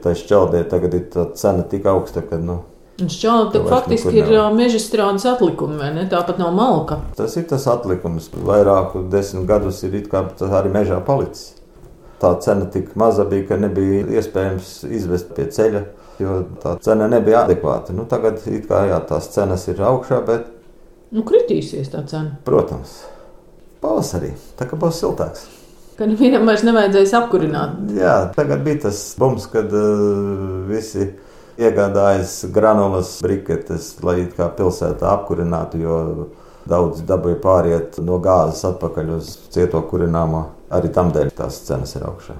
Tā 0.00 0.14
šķeldē 0.16 0.62
tagad 0.70 0.94
ir 0.96 1.06
tā 1.12 1.26
cena 1.38 1.66
tik 1.66 1.86
augsta, 1.90 2.22
ka 2.26 2.38
nu, 2.40 2.60
Šķelta 3.08 3.62
faktiski 3.64 4.12
ir 4.18 4.32
meža 4.52 4.80
strādes 4.82 5.24
atlikumi, 5.28 5.78
vai 5.80 5.92
ne? 5.94 6.04
Tāpat 6.10 6.40
nav 6.42 6.52
malka. 6.56 7.00
Tas 7.16 7.36
ir 7.40 7.46
tas 7.48 7.64
atlikums. 7.70 8.28
Vairāku 8.34 9.06
desmit 9.12 9.46
gadus 9.48 9.80
ir 9.86 9.96
arī 10.04 10.72
mežā 10.74 11.00
palicis. 11.06 11.54
Tā 12.20 12.34
cena 12.44 12.66
tik 12.68 12.92
maza 13.00 13.24
bija, 13.24 13.46
ka 13.48 13.56
nebija 13.56 14.02
iespējams 14.20 14.72
izvest 14.92 15.30
pie 15.36 15.46
ceļa, 15.48 15.80
jo 16.20 16.34
tā 16.60 16.74
cena 16.84 17.06
nebija 17.08 17.46
adekvāta. 17.46 17.94
Nu, 17.96 18.04
tagad 18.10 18.42
kā, 18.44 18.82
jā, 18.90 18.98
tās 19.08 19.30
cenas 19.32 19.64
ir 19.72 19.80
augšā, 19.80 20.18
bet. 20.26 20.50
Nu, 21.16 21.24
kritīsies 21.24 21.88
tā 21.94 22.04
cena. 22.10 22.36
Protams, 22.44 22.98
pavasarī, 23.80 24.34
tā 24.60 24.68
kā 24.68 24.76
būs 24.76 25.00
siltāks. 25.00 25.46
Ka 25.96 26.08
nevienam 26.08 26.44
vairs 26.48 26.62
nevajadzēs 26.64 27.16
apkurināt. 27.16 27.80
Jā, 27.96 28.14
tagad 28.36 28.62
bija 28.68 28.84
tas 28.86 29.00
bums, 29.20 29.48
kad 29.52 29.72
uh, 29.72 30.60
visi 30.68 31.08
iegādājas 31.60 32.46
granulas 32.54 33.18
briketes, 33.24 33.92
lai 34.04 34.20
it 34.24 34.34
kā 34.38 34.48
pilsētā 34.56 35.12
apkurinātu, 35.18 35.80
jo 35.84 35.98
daudz 36.70 37.04
dabūja 37.08 37.40
pāriet 37.42 38.00
no 38.04 38.18
gāzes 38.22 38.64
atpakaļ 38.72 39.14
uz 39.18 39.36
cieto 39.52 39.82
kurināmo. 39.90 40.46
Arī 40.70 40.92
tam 40.94 41.10
dēļ 41.14 41.32
tās 41.36 41.62
cenas 41.66 41.96
ir 41.98 42.06
augšā. 42.06 42.36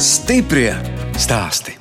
Stiprie 0.00 0.72
stāstī! 1.16 1.76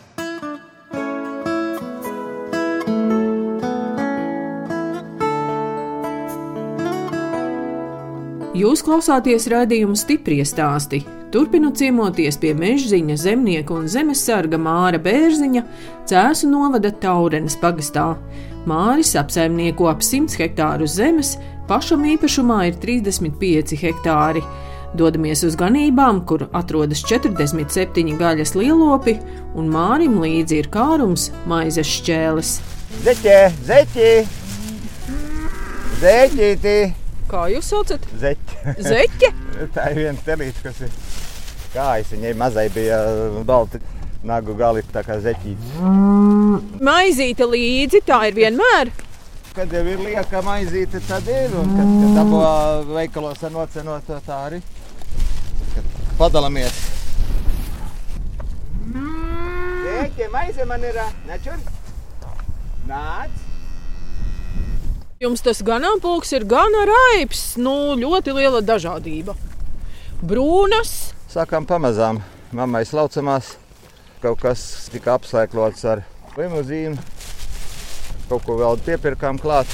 Jūs 8.55 8.79
klausāties 8.87 9.49
raidījuma 9.51 9.99
stipri 9.99 10.37
stāstī. 10.47 11.01
Turpinot 11.35 11.75
ciemoties 11.75 12.37
pie 12.39 12.53
mežziņa, 12.55 13.15
zemnieka 13.19 13.73
un 13.75 13.89
zemesarga 13.91 14.55
Māra 14.55 14.95
Bērziņa, 15.03 15.65
Cēsu 16.07 16.47
novada 16.47 16.93
Taurenes 17.01 17.57
pagastā. 17.59 18.05
Māris 18.63 19.11
apsaimnieko 19.19 19.89
ap 19.91 19.99
100 19.99 20.39
hektāru 20.39 20.87
zemes, 20.87 21.33
pašam 21.67 22.05
īpašumā 22.07 22.61
ir 22.69 22.77
35 22.79 23.75
hektāri. 23.81 24.45
Dodamies 24.95 25.43
uz 25.43 25.59
ganībām, 25.59 26.21
kur 26.23 26.45
atrodas 26.55 27.03
47 27.03 28.15
gaļas 28.15 28.55
lielopi, 28.55 29.17
un 29.59 29.67
Mārim 29.75 30.15
līdzi 30.23 30.61
ir 30.63 30.71
kārums 30.71 31.33
maizes 31.51 31.91
šķēles. 31.97 32.53
Zeķē, 33.03 33.41
zeķī! 33.73 34.11
Zeķītī! 35.99 36.79
Kā 37.27 37.49
jūs 37.51 37.75
saucat? 37.75 38.07
Zeķe. 38.23 38.77
Zeķe? 38.87 39.35
Tā 39.75 39.91
ir 39.91 40.05
viena 40.05 40.27
telīte, 40.31 40.63
kas 40.63 40.85
ir 40.87 41.23
kājas. 41.75 42.13
Viņai 42.15 42.33
mazai 42.39 42.65
bija 42.73 42.99
balti 43.47 43.81
nagu 44.25 44.55
gali, 44.57 44.81
tā 44.93 45.03
kā 45.05 45.19
zeķītes. 45.21 45.75
Maizīte 46.83 47.47
līdzi, 47.51 48.01
tā 48.07 48.23
ir 48.29 48.39
vienmēr. 48.39 48.91
Kad 49.55 49.71
jau 49.71 49.85
ir 49.87 50.01
lieka 50.03 50.41
maizīte, 50.43 50.99
tad 51.07 51.29
ir. 51.31 51.53
Un 51.55 51.71
kad, 51.77 51.93
kad 52.01 52.17
dabū 52.19 52.41
veikalos 52.95 53.45
ar 53.45 53.53
nocenoto 53.53 54.19
tā 54.25 54.41
arī. 54.49 54.59
Kad 55.75 55.95
padalāmies. 56.19 56.83
Zeķe, 59.85 60.29
maize 60.33 60.67
man 60.67 60.83
ir. 60.83 60.99
Nečur? 61.29 61.59
Nāc! 62.89 63.43
Jums 65.23 65.39
tas 65.39 65.61
ganāmpulks 65.63 66.33
ir 66.35 66.43
gan 66.43 66.75
raips, 66.89 67.55
nu, 67.55 67.95
ļoti 67.95 68.35
liela 68.35 68.59
dažādība. 68.59 69.37
Brūnas. 70.19 71.14
Sākām 71.35 71.65
pamazām. 71.67 72.21
Mammai 72.55 72.85
slaucamās. 72.87 73.49
Kaut 74.23 74.37
kas 74.39 74.61
tika 74.87 75.17
apslēglots 75.17 75.81
ar 75.91 76.05
limuzīnu. 76.37 76.95
Kaut 78.29 78.45
ko 78.45 78.55
vēl 78.61 78.79
piepirkām 78.85 79.41
klāt. 79.43 79.67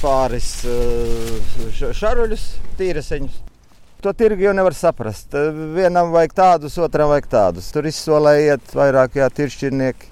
Pāris 0.00 0.48
šaruļus, 1.70 2.48
tīreseņus. 2.80 3.38
To 4.02 4.10
tirgu 4.10 4.48
jau 4.48 4.56
nevar 4.58 4.74
saprast. 4.74 5.38
Vienam 5.76 6.10
vajag 6.10 6.34
tādus, 6.34 6.80
otram 6.82 7.12
vajag 7.14 7.30
tādus. 7.30 7.70
Tur 7.70 7.86
izsolē 7.86 8.34
iet 8.48 8.74
vairāk 8.74 9.20
jā, 9.20 9.30
tiršķirnieki. 9.38 10.10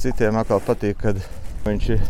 Citiem 0.00 0.40
atkal 0.40 0.64
patīk, 0.64 0.96
kad 1.04 1.20
viņš 1.66 1.90
ir 1.98 2.06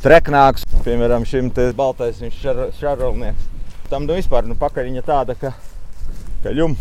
treknāks. 0.00 0.64
Piemēram, 0.88 1.28
šim 1.28 1.52
te 1.52 1.68
baltais 1.76 2.24
viņš 2.24 2.40
šarolnieks. 2.80 3.52
Tam 3.92 4.08
nu 4.08 4.16
vispār 4.16 4.48
nu, 4.48 4.56
pakaļiņa 4.56 5.04
tāda, 5.04 5.36
ka, 5.36 5.52
ka 6.44 6.54
ļum. 6.56 6.76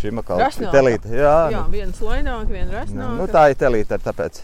Šim 0.00 0.20
atkal 0.22 0.40
ir 0.40 0.70
telīte. 0.72 1.10
Jā, 1.12 1.36
jā 1.52 1.60
nu. 1.60 1.72
viens 1.74 1.98
laināk, 2.00 2.48
viens 2.48 2.72
rasnāk. 2.72 3.16
Nu, 3.18 3.26
tā 3.28 3.50
ir 3.52 3.58
telīte 3.60 3.98
tāpēc. 4.00 4.40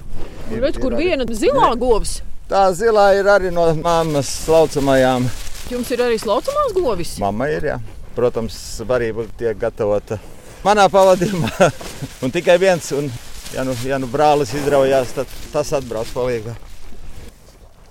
Ir, 0.50 0.60
redz, 0.60 0.76
kur 0.82 0.92
ir, 0.92 1.00
viena 1.00 1.24
zilā 1.32 1.70
govs? 1.80 2.18
Tā 2.50 2.66
zilā 2.76 3.06
ir 3.16 3.30
arī 3.32 3.50
no 3.54 3.64
mammas 3.80 4.28
slaucamajām. 4.44 5.30
Jums 5.72 5.90
ir 5.96 6.04
arī 6.04 6.20
slaucamās 6.20 6.76
govis? 6.76 7.16
Mamma 7.22 7.48
ir, 7.54 7.70
jā. 7.72 7.78
Protams, 8.18 8.58
varība 8.88 9.24
tiek 9.40 9.56
gatavota 9.60 10.20
manā 10.66 10.86
pavadījumā. 10.92 11.70
un 12.24 12.34
tikai 12.34 12.58
viens, 12.60 12.90
un 12.96 13.10
ja 13.54 13.64
nu, 13.66 13.74
ja 13.86 14.00
nu 14.02 14.10
brālis 14.10 14.54
izraujās, 14.56 15.14
tad 15.16 15.36
tas 15.52 15.72
atbrauc 15.78 16.10
palīgā. 16.14 16.56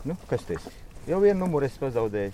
Nu, 0.05 0.17
kas 0.29 0.45
tas? 0.47 0.69
Jau 1.09 1.21
vienu 1.23 1.39
numuru 1.45 1.67
es 1.69 1.77
pazaudēju. 1.81 2.33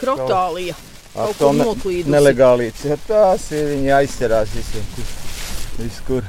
Krotālija. 0.00 0.76
Atkal 1.18 1.56
ne, 1.58 1.66
nelegālīts. 2.14 2.86
Ja 2.86 2.96
tās 3.08 3.48
ir, 3.50 3.72
viņi 3.74 3.92
aizcerās 3.98 4.54
visur. 4.54 5.04
viskur. 5.80 6.26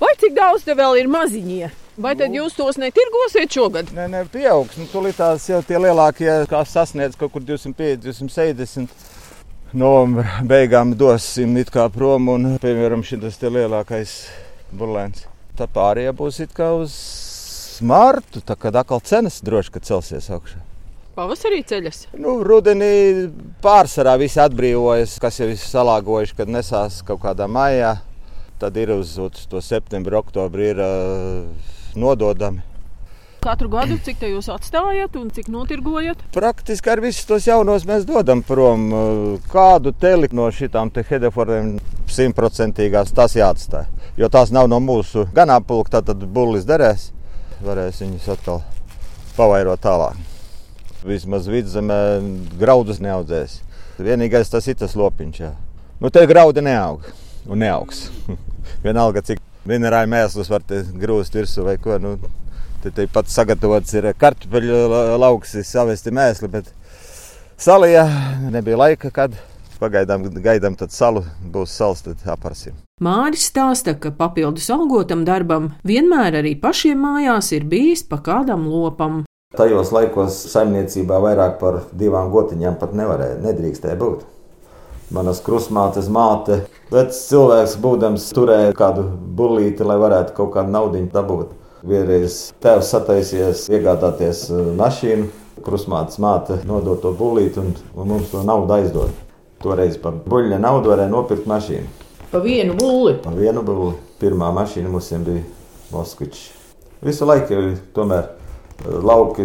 Vai 0.00 0.12
cik 0.20 0.34
daudz 0.36 0.66
te 0.66 0.74
vēl 0.76 0.98
ir 1.02 1.10
maziņie? 1.10 1.70
Vai 2.04 2.16
tad 2.18 2.34
jūs 2.34 2.56
tos 2.58 2.78
netirgosiet 2.82 3.54
šogad? 3.54 3.92
Nē, 3.94 4.08
nē, 4.10 4.24
pieaugs. 4.32 4.74
Nu, 4.80 4.88
Tūlītās 4.90 5.46
jau 5.46 5.60
tie 5.62 5.78
lielākie, 5.78 6.30
kā 6.50 6.64
sasniedz 6.66 7.14
kaut 7.18 7.30
kur 7.36 7.44
250, 7.46 8.02
270. 8.02 9.12
Novembra 9.74 10.42
beigām 10.46 10.96
dosim 10.98 11.54
it 11.58 11.70
kā 11.74 11.86
prom 11.94 12.32
un, 12.34 12.50
piemēram, 12.62 13.06
šis 13.06 13.38
te 13.38 13.50
lielākais 13.50 14.16
burlēns. 14.74 15.28
Tā 15.58 15.70
pārējie 15.70 16.14
būs 16.18 16.42
it 16.42 16.54
kā 16.54 16.72
uz 16.74 16.94
martu, 17.82 18.42
tā 18.42 18.58
kad 18.58 18.74
atkal 18.82 19.02
cenas 19.02 19.38
droši 19.46 19.74
ka 19.74 19.82
celsies 19.86 20.30
augšā. 20.34 20.63
Pavasarī 21.14 21.60
ceļas. 21.62 22.08
Nu, 22.18 22.40
rudenī 22.42 23.28
pārsvarā 23.62 24.16
visi 24.18 24.40
atbrīvojas, 24.42 25.20
kas 25.22 25.38
jau 25.38 25.46
ir 25.52 25.60
salāgojuši, 25.62 26.34
kad 26.40 26.50
nesās 26.50 27.04
kaut 27.06 27.22
kādā 27.22 27.46
maijā. 27.46 28.00
Tad 28.58 28.74
ir 28.78 28.90
uz, 28.96 29.12
uz 29.22 29.44
to 29.50 29.62
septembri, 29.62 30.16
oktobri 30.18 30.72
ir 30.72 30.82
uh, 30.82 31.68
nododami. 31.94 32.64
Katru 33.44 33.68
gadu 33.68 33.98
cik 34.00 34.18
te 34.22 34.30
jūs 34.32 34.48
atstājat 34.48 35.14
un 35.20 35.28
cik 35.36 35.50
notirgojat? 35.52 36.22
Praktiski 36.34 36.90
ar 36.90 37.02
visus 37.04 37.28
tos 37.28 37.46
jaunos 37.46 37.84
mēs 37.86 38.06
dodam 38.08 38.40
prom. 38.42 38.88
Kādu 39.52 39.92
teli 40.00 40.32
no 40.32 40.48
šitām 40.48 40.90
te 40.90 41.04
hedeforiem 41.04 41.74
simtprocentīgās 42.10 43.12
tas 43.14 43.36
jāatstāj. 43.36 43.86
Jo 44.18 44.32
tās 44.32 44.50
nav 44.54 44.70
no 44.72 44.80
mūsu 44.80 45.28
ganāmpulka, 45.36 46.00
tad 46.00 46.24
bullis 46.24 46.64
derēs 46.66 47.10
varēs 47.62 48.00
viņus 48.02 48.30
atkal 48.38 48.64
pavairot 49.36 49.84
tālāk. 49.84 50.33
Vismaz 51.04 51.48
vidzemē 51.50 51.98
graudus 52.60 53.00
neaudzēs. 53.04 53.58
Vienīgais 54.00 54.50
tas 54.50 54.66
ir 54.70 54.78
tas 54.80 54.96
lopiņš. 54.96 55.40
Jā. 55.42 55.52
Nu, 56.00 56.10
te 56.10 56.24
graudi 56.26 56.64
neaug 56.64 57.04
un 57.46 57.60
neaugs. 57.60 58.06
Vienalga, 58.84 59.22
cik 59.24 59.42
minerāļu 59.68 60.10
mēslus 60.14 60.50
var 60.52 60.64
grūst 61.00 61.36
virsū 61.36 61.66
vai 61.66 61.76
ko. 61.82 61.98
Nu, 62.00 62.16
te, 62.82 62.90
te 62.90 63.06
pat 63.12 63.28
sagatavots 63.32 63.94
ir 63.98 64.10
kartupeļu 64.18 64.80
lauks, 65.20 65.56
savesti 65.68 66.12
mēsli, 66.14 66.50
bet 66.52 66.72
salijā 67.60 68.06
nebija 68.50 68.80
laika, 68.80 69.12
kad 69.14 69.36
pagaidām 69.80 70.24
gaidām, 70.40 70.76
tad 70.78 70.94
salu 70.94 71.24
būs 71.52 71.74
sals, 71.76 72.04
tad 72.06 72.24
aparsim. 72.30 72.76
Māris 73.02 73.48
stāsta, 73.50 73.96
ka 73.98 74.12
papildus 74.14 74.70
algotam 74.72 75.24
darbam 75.26 75.72
vienmēr 75.86 76.40
arī 76.40 76.54
pašiem 76.60 77.00
mājās 77.04 77.50
ir 77.56 77.66
bijis 77.68 78.04
pa 78.08 78.20
kādam 78.24 78.68
lopam. 78.70 79.24
Tajos 79.54 79.92
laikos 79.94 80.36
saimniecībā 80.50 81.20
vairāk 81.22 81.58
par 81.60 81.82
divām 81.94 82.32
gotiņām 82.32 82.78
pat 82.80 82.94
nevarēja, 82.98 83.38
nedrīkstēja 83.44 83.98
būt. 84.00 84.24
Manas 85.14 85.38
krustmātes 85.44 86.08
māte, 86.10 86.64
vecs 86.90 87.20
cilvēks, 87.28 87.76
būdams, 87.78 88.30
turēja 88.34 88.72
kādu 88.74 89.04
bullīti, 89.38 89.84
lai 89.86 89.98
varētu 90.00 90.34
kaut 90.34 90.54
kādu 90.56 90.74
naudu 90.74 91.04
dabūt. 91.12 91.52
Vienreiz 91.86 92.38
tēvs 92.64 92.90
sataisījies 92.94 93.66
iegādāties 93.76 94.46
uh, 94.50 94.70
mašīnu, 94.78 95.28
krustmātes 95.62 96.18
māte 96.18 96.58
nodot 96.66 97.02
to 97.04 97.12
bullīti 97.14 97.60
un, 97.62 97.74
un 97.94 98.10
mums 98.10 98.32
to 98.32 98.42
naudu 98.42 98.74
aizdod. 98.78 99.12
Toreiz 99.62 100.00
par 100.00 100.16
buļļa 100.24 100.58
naudu 100.64 100.90
varēja 100.90 101.12
nopirkt 101.12 101.46
mašīnu. 101.48 101.86
Pa 102.32 102.40
vienu 102.42 102.74
būli. 102.80 103.20
Pa 103.22 103.30
vienu 103.36 103.62
būli. 103.62 103.94
Pirmā 104.18 104.48
mašīna 104.56 104.90
mums 104.90 105.12
bija 105.28 105.44
Moskvičs. 105.92 106.48
Visu 107.04 107.28
laiku 107.28 107.54
jau 107.54 107.74
tomēr 107.94 108.32
lauki, 108.84 109.44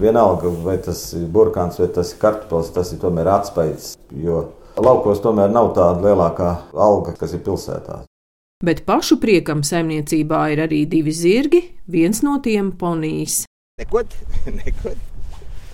vienalga 0.00 0.50
vai 0.64 0.78
tas 0.82 1.02
ir 1.18 1.26
burkāns 1.30 1.80
vai 1.80 1.90
tas 1.94 2.14
ir 2.14 2.22
kartupels, 2.22 2.72
tas 2.74 2.92
ir 2.94 3.02
tomēr 3.02 3.30
atspējis. 3.34 3.92
Jo 4.24 4.46
laukos 4.80 5.22
tomēr 5.24 5.52
nav 5.52 5.72
tāda 5.76 6.08
lielākā 6.08 6.50
alga, 6.74 7.14
kas 7.18 7.34
ir 7.36 7.44
pilsētā. 7.46 8.02
Bet 8.64 8.82
pašu 8.84 9.16
priekam 9.20 9.62
saimniecībā 9.64 10.42
ir 10.52 10.60
arī 10.66 10.82
divi 10.88 11.14
zirgi, 11.16 11.62
viens 11.88 12.20
no 12.24 12.36
tiem 12.44 12.74
ponijs. 12.76 13.46
Neko, 13.80 14.04
neko, 14.60 14.92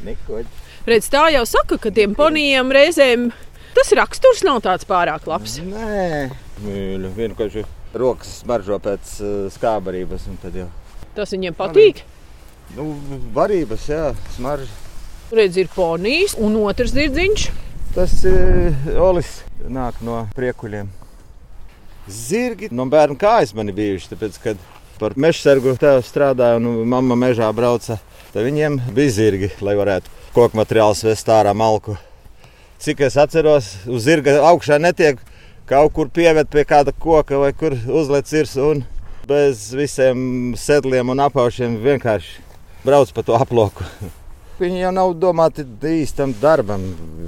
neko. 0.07 0.45
Redz, 0.87 1.11
tā 1.11 1.27
jau 1.35 1.43
saka, 1.49 1.81
ka 1.83 1.91
tiem 1.91 2.15
ponijiem 2.15 2.71
reizēm 2.75 3.31
tas 3.77 3.91
raksturs 3.99 4.45
nav 4.47 4.63
tāds 4.65 4.87
pārāk 4.89 5.27
labs. 5.27 5.59
Nē, 5.67 6.31
mīļi, 6.63 7.11
vienkārši 7.17 7.67
rokas 7.99 8.39
smaržo 8.45 8.79
pēc 8.83 9.17
uh, 9.19 9.33
skābarības, 9.53 10.29
un 10.31 10.39
tad 10.43 10.61
jau. 10.63 10.69
Tas 11.17 11.35
viņiem 11.35 11.57
patīk. 11.59 12.05
Nu, 12.75 12.97
varības, 13.37 13.87
jā, 13.89 14.11
smarža. 14.35 14.71
Redz, 15.35 15.59
ir 15.59 15.71
ponijs 15.75 16.35
un 16.39 16.57
otrs 16.65 16.95
zirdziņš. 16.95 17.47
Tas 17.95 18.13
uh, 18.29 18.89
Olis 19.01 19.39
nāk 19.73 20.03
no 20.05 20.25
priekuļiem. 20.37 20.91
Zirgi 22.13 22.69
no 22.75 22.87
bērna 22.91 23.17
kājas 23.19 23.55
man 23.57 23.71
ir 23.71 23.79
bijuši, 23.79 24.11
tāpēc, 24.13 24.37
kad 24.43 24.67
par 25.01 25.17
meža 25.19 25.43
sargu 25.43 25.75
strādāju 25.77 26.61
un 26.61 26.87
mamma 26.91 27.17
mežā 27.19 27.49
brauca, 27.55 27.99
tad 28.33 28.47
viņiem 28.47 28.79
bija 28.95 29.15
zirgi, 29.17 29.51
lai 29.65 29.75
varētu 29.79 30.13
koku 30.37 30.59
materiālus 30.61 31.03
vest 31.07 31.31
ārā 31.33 31.55
malku. 31.57 31.97
Cik 32.83 33.07
es 33.09 33.17
atceros, 33.19 33.73
uz 33.89 34.05
zirga 34.05 34.37
augšā 34.51 34.79
netiek 34.83 35.23
kaut 35.67 35.95
kur 35.97 36.11
pievērt 36.13 36.53
pie 36.53 36.67
kāda 36.69 36.93
koka 36.93 37.41
vai 37.41 37.53
kur 37.57 37.75
uzliek 37.75 38.29
virsū 38.31 38.71
un 38.75 38.85
bez 39.27 39.73
visiem 39.75 40.53
sedliem 40.61 41.09
un 41.11 41.25
apaušiem 41.25 41.81
vienkārši 41.83 42.46
brauc 42.87 43.13
pa 43.13 43.27
to 43.27 43.37
aploku. 43.39 43.87
Viņi 44.63 44.87
jau 44.87 44.93
nav 44.95 45.13
domāti 45.21 45.67
īstam 45.99 46.33
darbam, 46.41 46.87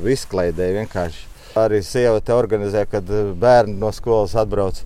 izklaidēji 0.08 0.78
vienkārši. 0.80 1.24
Arī 1.58 1.82
sieva 1.82 2.22
te 2.24 2.32
organizē, 2.32 2.84
kad 2.88 3.08
bērni 3.40 3.74
no 3.80 3.90
skolas 3.92 4.36
atbrauc 4.38 4.78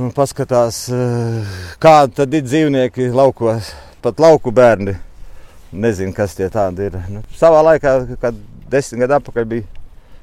un 0.00 0.12
paskatās, 0.14 0.84
kādi 1.82 2.16
tad 2.16 2.36
ir 2.36 2.44
dzīvnieki 2.46 3.10
laukos. 3.12 3.72
Pat 4.02 4.18
lauku 4.22 4.50
bērni 4.54 4.96
nezinu, 5.72 6.12
kas 6.16 6.36
tie 6.36 6.48
tādi 6.52 6.88
ir. 6.88 6.98
Nu, 7.12 7.22
savā 7.38 7.62
laikā, 7.66 7.94
kad 8.20 8.38
desmit 8.72 9.04
gadu 9.04 9.18
atpakaļ 9.18 9.48
bija 9.48 9.66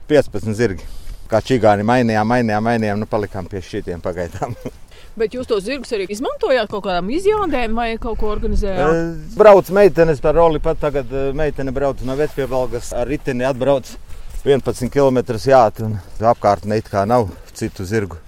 15 0.10 0.58
zirgi. 0.58 0.88
Kā 1.30 1.42
čigāni 1.46 1.86
mainījām, 1.86 2.28
mainījām, 2.30 2.66
mainījām, 2.66 3.02
nu 3.02 3.10
palikām 3.10 3.50
pie 3.50 3.62
šitiem 3.66 4.02
pagaidām. 4.02 4.56
Bet 5.20 5.34
jūs 5.36 5.50
tos 5.50 5.66
zirgus 5.66 5.92
arī 5.92 6.06
izmantojāt 6.14 6.70
kaut 6.72 6.86
kādām 6.86 7.10
izjādēm 7.12 7.74
vai 7.76 7.90
kaut 8.00 8.22
ko 8.22 8.30
organizējāt? 8.32 9.34
Brauc 9.36 9.72
meitenes 9.76 10.22
par 10.24 10.38
roli, 10.40 10.62
pat 10.64 10.80
tagad 10.80 11.12
meitene 11.36 11.74
brauc 11.76 12.00
no 12.08 12.16
Vecpiebalgas 12.16 12.94
ar 12.96 13.10
riteni 13.10 13.44
atbrauc 13.44 13.90
11 14.46 14.88
km 14.94 15.20
jāt 15.44 15.84
un 15.84 15.98
apkārtnē 16.24 16.80
it 16.80 16.88
kā 16.88 17.04
nav 17.04 17.28
citu 17.52 17.84
zirgu. 17.84 18.22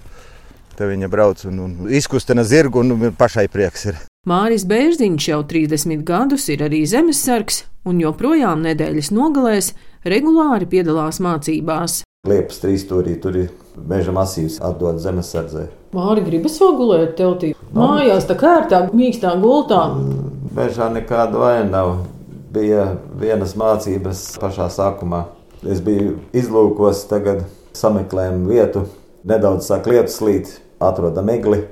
Te 0.76 0.84
viņa 0.88 1.08
brauc 1.08 1.40
un, 1.48 1.64
un 1.64 1.90
izkustina 1.92 2.44
zirgu 2.44 2.84
un 2.84 3.08
pašai 3.16 3.48
prieks 3.52 3.88
ir. 3.88 4.00
Māris 4.28 4.68
Bērziņš 4.68 5.32
jau 5.32 5.40
30 5.48 6.04
gadus 6.06 6.44
ir 6.52 6.60
arī 6.68 6.84
zemesargs 6.86 7.64
un 7.88 8.04
joprojām 8.04 8.60
nedēļas 8.68 9.10
nogalēs 9.16 9.72
regulāri 10.04 10.68
piedalās 10.68 11.24
mācībās. 11.24 12.02
Liepas 12.22 12.60
trīsstūrī 12.62 13.16
tur 13.18 13.34
ir 13.34 13.48
meža 13.90 14.12
masīvs 14.14 14.60
atdod 14.62 15.00
zemesardzē. 15.02 15.64
Māri 15.90 16.22
gribas 16.22 16.54
vēl 16.62 16.76
gulēt 16.78 17.16
teltī. 17.18 17.48
Mājās 17.74 18.28
tā 18.28 18.36
kārtā, 18.38 18.78
mīkstā 18.94 19.32
gultā. 19.42 19.80
Mežā 20.54 20.86
nekāda 20.94 21.40
vaina 21.40 21.64
nav. 21.72 21.90
Bija 22.54 22.84
vienas 23.18 23.56
mācības 23.58 24.20
pašā 24.38 24.68
sākumā. 24.70 25.24
Es 25.66 25.82
biju 25.82 26.20
izlūkos, 26.30 27.02
tagad 27.10 27.42
sameklējam 27.74 28.46
vietu, 28.46 28.84
nedaudz 29.26 29.66
sāk 29.66 29.90
lietus 29.90 30.20
slīt, 30.20 30.54
atrodam 30.78 31.34
egli. 31.34 31.64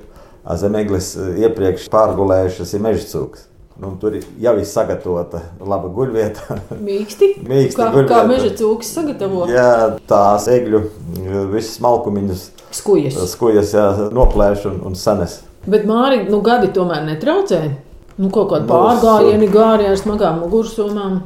Zem 0.59 0.75
eglis 0.83 1.13
iepriekš 1.15 1.87
pārgulējušas 1.95 2.75
ir 2.75 2.83
meža 2.89 3.07
cūks. 3.07 3.47
Nu, 3.79 3.93
tur 4.01 4.17
jau 4.39 4.53
ir 4.59 4.65
sagatavota 4.67 5.39
laba 5.65 5.89
guļvieta. 5.95 6.57
Mīksti. 6.87 7.29
Mīksti 7.47 7.77
kā, 7.79 7.87
guļvieta. 7.93 8.09
kā 8.11 8.25
meža 8.29 8.49
cūks 8.59 8.91
sagatavo? 8.97 9.45
Jā, 9.49 9.97
tās 10.09 10.47
egļu 10.51 10.81
visas 11.53 11.79
malkumiņas, 11.83 12.43
Skujas. 12.75 13.17
skujas 13.31 13.73
jā, 13.75 13.85
noplēš 14.13 14.67
un, 14.69 14.81
un 14.91 14.95
sanes. 14.99 15.39
Bet 15.67 15.85
Māri, 15.89 16.23
nu 16.29 16.41
gadi 16.45 16.71
tomēr 16.75 17.03
netraucē. 17.07 17.61
Nu, 18.21 18.29
kaut 18.29 18.51
kāda 18.51 18.65
Mūsu- 18.67 18.75
pārgājieni 18.75 19.47
gāri 19.49 19.87
ar 19.89 19.97
smagām 19.97 20.41
mugursomām. 20.43 21.21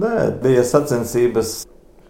Nē, 0.00 0.14
bija 0.42 0.62
sacensības, 0.66 1.60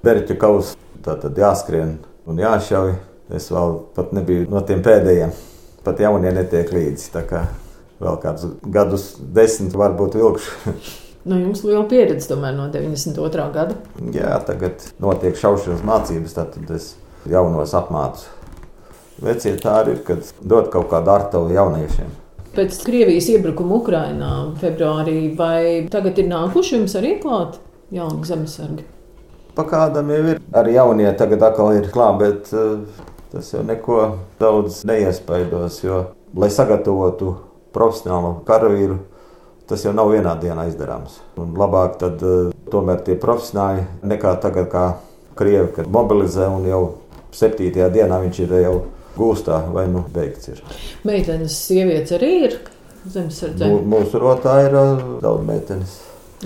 berķu 0.05 0.37
kausa. 0.41 0.77
Tā 1.05 1.17
tad 1.21 1.37
jāskrien 1.41 1.97
un 2.29 2.41
jāšauj. 2.41 2.95
Es 3.35 3.49
vēl 3.53 3.77
pat 3.97 4.13
nebiju 4.17 4.49
no 4.51 4.61
tiem 4.67 4.81
pēdējiem. 4.85 5.33
Pat 5.85 6.01
jaunie 6.03 6.33
netiek 6.35 6.73
līdzi. 6.75 7.11
Vēl 8.01 8.17
kādus 8.23 8.57
gadus, 8.65 9.07
desmit 9.21 9.77
varbūt 9.77 10.19
vilkšu. 10.21 10.75
Nu, 11.21 11.37
jums 11.37 11.61
liela 11.67 11.83
pieredze 11.85 12.31
tomēr 12.31 12.55
no 12.57 12.65
92. 12.73 13.43
gada. 13.53 13.75
Jā, 14.15 14.39
tagad 14.49 14.87
notiek 15.05 15.37
šaušanas 15.37 15.83
mācības, 15.85 16.33
tad 16.33 16.71
es 16.73 16.95
jaunos 17.29 17.75
apmācu. 17.77 18.25
Vecie 19.21 19.53
tā 19.61 19.75
arī 19.83 19.99
ir, 19.99 20.01
kad 20.07 20.25
dod 20.41 20.71
kaut 20.73 20.89
kādu 20.89 21.13
artavu 21.13 21.53
jauniešiem. 21.53 22.15
Pēc 22.55 22.79
Krievijas 22.87 23.29
iebrukuma 23.35 23.77
Ukrainā 23.83 24.31
februārī, 24.63 25.19
vai 25.37 25.85
tagad 25.93 26.17
ir 26.19 26.31
nākuši 26.33 26.79
jums 26.79 26.97
arī 26.97 27.13
klāt 27.21 27.61
jauni 27.93 28.25
zemesargi? 28.25 28.89
Pa 29.55 29.67
kādam 29.69 30.09
jau 30.15 30.23
ir. 30.33 30.41
Arī 30.57 30.79
jaunie 30.79 31.13
tagad 31.21 31.45
atkal 31.51 31.77
ir 31.77 31.93
klāt, 31.93 32.17
bet 32.25 32.51
uh, 32.57 33.05
tas 33.29 33.53
jau 33.53 33.61
neko 33.67 34.01
daudz 34.41 34.81
neiespaidos. 34.89 35.83
Jo, 35.85 36.03
lai 36.33 36.49
sagatavotu 36.49 37.37
profesionālu 37.75 38.41
karavīru, 38.49 38.97
tas 39.71 39.85
jau 39.87 39.93
nav 39.95 40.11
vienā 40.13 40.33
dienā 40.43 40.65
izdarāms. 40.71 41.21
Un 41.39 41.53
labāk 41.59 41.99
tad 42.03 42.23
uh, 42.27 42.51
tomēr 42.73 43.03
tie 43.07 43.15
profesionāļi 43.21 43.85
nekā 44.11 44.35
tagad, 44.43 44.69
kā 44.73 44.85
krievi, 45.39 45.71
kad 45.77 45.89
mobilizē 45.95 46.49
un 46.51 46.67
jau 46.69 46.83
septītajā 47.35 47.91
dienā 47.95 48.19
viņš 48.25 48.41
ir 48.45 48.55
jau 48.65 48.75
gūstā 49.17 49.61
vai 49.75 49.87
nu 49.91 50.03
beigts. 50.15 50.49
Ir. 50.53 50.63
Meitenes, 51.07 51.55
sievietes 51.67 52.15
arī 52.19 52.31
ir 52.49 52.57
zemesardzē. 53.11 53.69
Mū- 53.71 53.85
Mūsu 53.95 54.21
rotā 54.23 54.57
ir 54.67 54.75
uh, 54.77 55.05
daudz 55.23 55.47
meitenes. 55.47 55.99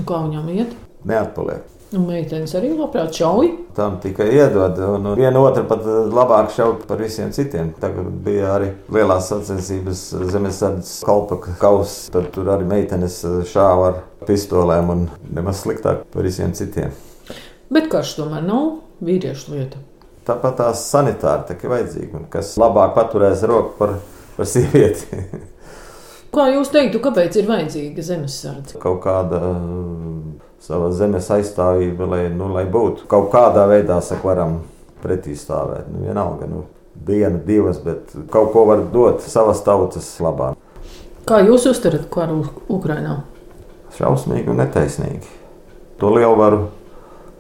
Kā 0.05 0.21
viņām 0.27 0.49
iet? 0.55 0.75
Neatpaliek. 1.09 1.65
Nu, 1.95 2.01
meitenes 2.03 2.51
arī 2.59 2.73
labprāt 2.75 3.15
šauj. 3.15 3.53
Tam 3.77 4.01
tikai 4.03 4.27
iedod, 4.35 4.81
un 4.97 5.13
viena 5.15 5.39
otra 5.39 5.63
pat 5.69 5.85
labāk 5.87 6.51
šauj 6.51 6.73
par 6.89 6.99
visiem 6.99 7.31
citiem. 7.35 7.71
Tagad 7.79 8.09
bija 8.25 8.51
arī 8.57 8.73
lielās 8.97 9.29
sacensības 9.31 10.03
zemesardzes 10.33 11.05
kalpaka 11.07 11.55
kausa. 11.61 12.11
Tad 12.17 12.33
tur 12.35 12.51
arī 12.57 12.67
meitenes 12.67 13.21
šāva 13.53 13.93
ar 13.93 14.03
pistolēm 14.27 14.91
un 14.91 15.07
nemaz 15.39 15.63
sliktāk 15.63 16.03
par 16.11 16.27
visiem 16.27 16.51
citiem. 16.59 16.91
Bet 17.71 17.87
karš 17.95 18.17
tomēr 18.19 18.43
nav 18.43 18.81
vīriešu 19.05 19.55
lieta. 19.55 19.79
Tāpat 20.27 20.59
tās 20.65 20.87
sanitāri 20.91 21.47
tā 21.47 21.61
ir 21.61 21.75
vajadzīgi, 21.77 22.27
kas 22.33 22.57
labāk 22.59 22.97
paturēs 22.99 23.47
roku 23.47 23.77
par, 23.79 23.99
par 24.35 24.51
sievieti. 24.51 25.23
Kā 26.35 26.49
jūs 26.51 26.71
teiktu, 26.75 26.99
kāpēc 27.03 27.37
ir 27.39 27.47
vajadzīga 27.47 28.03
zemesardze? 28.03 28.79
Kaut 28.83 29.05
kāda 29.05 29.39
uh, 30.65 30.69
sava 30.69 30.91
zemes 30.97 31.31
aizstāvība, 31.31 32.09
lai, 32.09 32.23
nu, 32.33 32.49
lai 32.55 32.65
būtu 32.65 33.09
kaut 33.11 33.31
kādā 33.33 33.67
veidā, 33.71 34.01
saka, 34.01 34.25
varam 34.31 34.61
pretī 35.03 35.37
stāvēt. 35.37 35.91
Nu, 35.93 36.05
vienalga, 36.07 36.49
nu, 36.49 36.65
diena, 36.95 37.39
divas, 37.39 37.81
bet 37.85 38.15
kaut 38.33 38.53
ko 38.55 38.65
var 38.71 38.85
dot 38.93 39.23
savas 39.23 39.61
tautas 39.67 40.09
labā. 40.25 40.55
Kā 41.29 41.41
jūs 41.45 41.69
uztverat 41.71 42.09
karu 42.13 42.43
Ukrainā? 42.73 43.23
Šausmīgi 43.97 44.51
un 44.51 44.59
netaisnīgi. 44.61 45.29
To 46.01 46.11
lielu 46.13 46.35
varu 46.37 46.65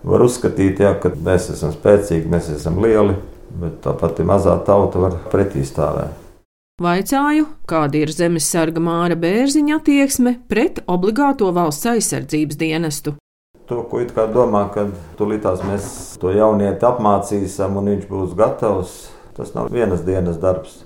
Var 0.04 0.20
uzskatīt, 0.20 0.82
jā, 0.84 0.90
ka 1.00 1.14
mēs 1.16 1.46
esam 1.54 1.70
spēcīgi, 1.72 2.28
mēs 2.28 2.50
esam 2.52 2.76
lieli, 2.84 3.14
bet 3.56 3.78
tāpat 3.86 4.18
mazā 4.28 4.58
tauta 4.66 5.00
var 5.00 5.16
pretī 5.32 5.64
stāvēt. 5.64 6.23
Vaicāju, 6.82 7.44
kāda 7.70 8.00
ir 8.02 8.10
zemesarga 8.10 8.80
Māra 8.82 9.14
Bērziņa 9.14 9.76
attieksme 9.76 10.32
pret 10.50 10.80
obligāto 10.90 11.52
valsts 11.54 11.86
aizsardzības 11.86 12.58
dienestu. 12.58 13.12
To, 13.70 13.84
ko 13.86 14.00
it 14.02 14.10
kā 14.16 14.24
domā, 14.26 14.64
ka 14.74 14.88
tulītās 15.14 15.62
mēs 15.62 15.84
to 16.18 16.32
jaunieti 16.34 16.82
apmācīsim 16.82 17.78
un 17.78 17.92
viņš 17.92 18.08
būs 18.08 18.32
gatavs, 18.40 18.96
tas 19.36 19.54
nav 19.54 19.70
vienas 19.70 20.02
dienas 20.02 20.40
darbs. 20.42 20.80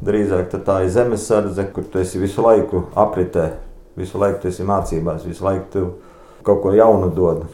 Drīzāk 0.00 0.48
tā 0.64 0.78
ir 0.86 0.94
zemesardze, 0.96 1.68
kur 1.76 1.84
tu 1.92 2.00
esi 2.00 2.22
visu 2.24 2.40
laiku 2.40 2.86
apritē, 2.96 3.50
visu 4.00 4.22
laiku 4.24 4.40
tu 4.46 4.48
esi 4.48 4.64
mācībās, 4.64 5.28
visu 5.28 5.44
laiku 5.44 5.68
tu 5.76 5.84
kaut 6.40 6.64
ko 6.64 6.72
jaunu 6.72 7.12
dod. 7.12 7.44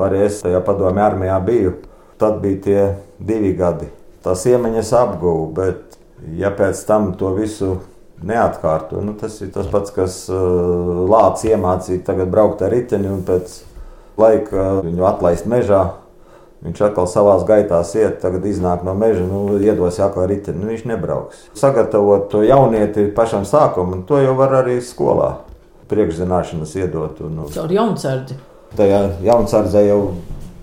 Arī 0.00 0.24
es 0.30 0.40
tajā 0.40 0.64
padomju 0.64 1.04
armijā 1.04 1.36
biju. 1.44 1.76
Tad 2.16 2.40
bija 2.40 2.64
tie 2.64 2.80
divi 3.20 3.52
gadi. 3.60 3.92
Tās 4.24 4.48
iemaņas 4.48 4.96
apguvu, 5.04 5.50
bet 5.52 5.95
ja 6.38 6.50
pēc 6.54 6.80
tam 6.88 7.12
to 7.18 7.32
visu 7.36 7.76
neatkārto, 8.24 9.02
nu, 9.04 9.14
tas 9.18 9.36
ir 9.44 9.52
tas 9.54 9.68
pats, 9.72 9.92
kas 9.94 10.24
uh, 10.32 11.04
lācis 11.10 11.52
iemācīja 11.52 12.04
tagad 12.06 12.32
braukt 12.32 12.64
ar 12.64 12.72
riteni 12.72 13.10
un 13.12 13.22
pēc 13.26 13.60
laika 14.20 14.80
viņu 14.86 15.06
atlaist 15.08 15.48
mežā. 15.48 15.84
Viņš 16.64 16.80
atkal 16.86 17.04
savā 17.06 17.34
gaitā 17.46 17.82
iet, 17.94 18.16
tagad 18.22 18.46
iznāk 18.48 18.80
no 18.82 18.94
meža, 18.96 19.26
nu, 19.28 19.58
iedos 19.60 20.00
atkal 20.00 20.24
riteni. 20.26 20.62
Nu, 20.62 20.70
viņš 20.72 20.86
nebrauks. 20.88 21.42
Sagatavot 21.54 22.30
to 22.32 22.40
jaunieti 22.42 23.10
pašam 23.14 23.44
sākumam, 23.46 24.06
to 24.08 24.18
jau 24.24 24.32
var 24.38 24.56
arī 24.62 24.78
skolā 24.82 25.34
priekšzināšanas 25.92 26.72
iedot. 26.80 27.20
Un, 27.28 27.44
un... 27.44 27.52
Caur 27.52 27.76
jaunsardzi. 27.76 28.38
Tajā 28.76 29.02
jaunsardzē 29.28 29.84
jau 29.86 30.00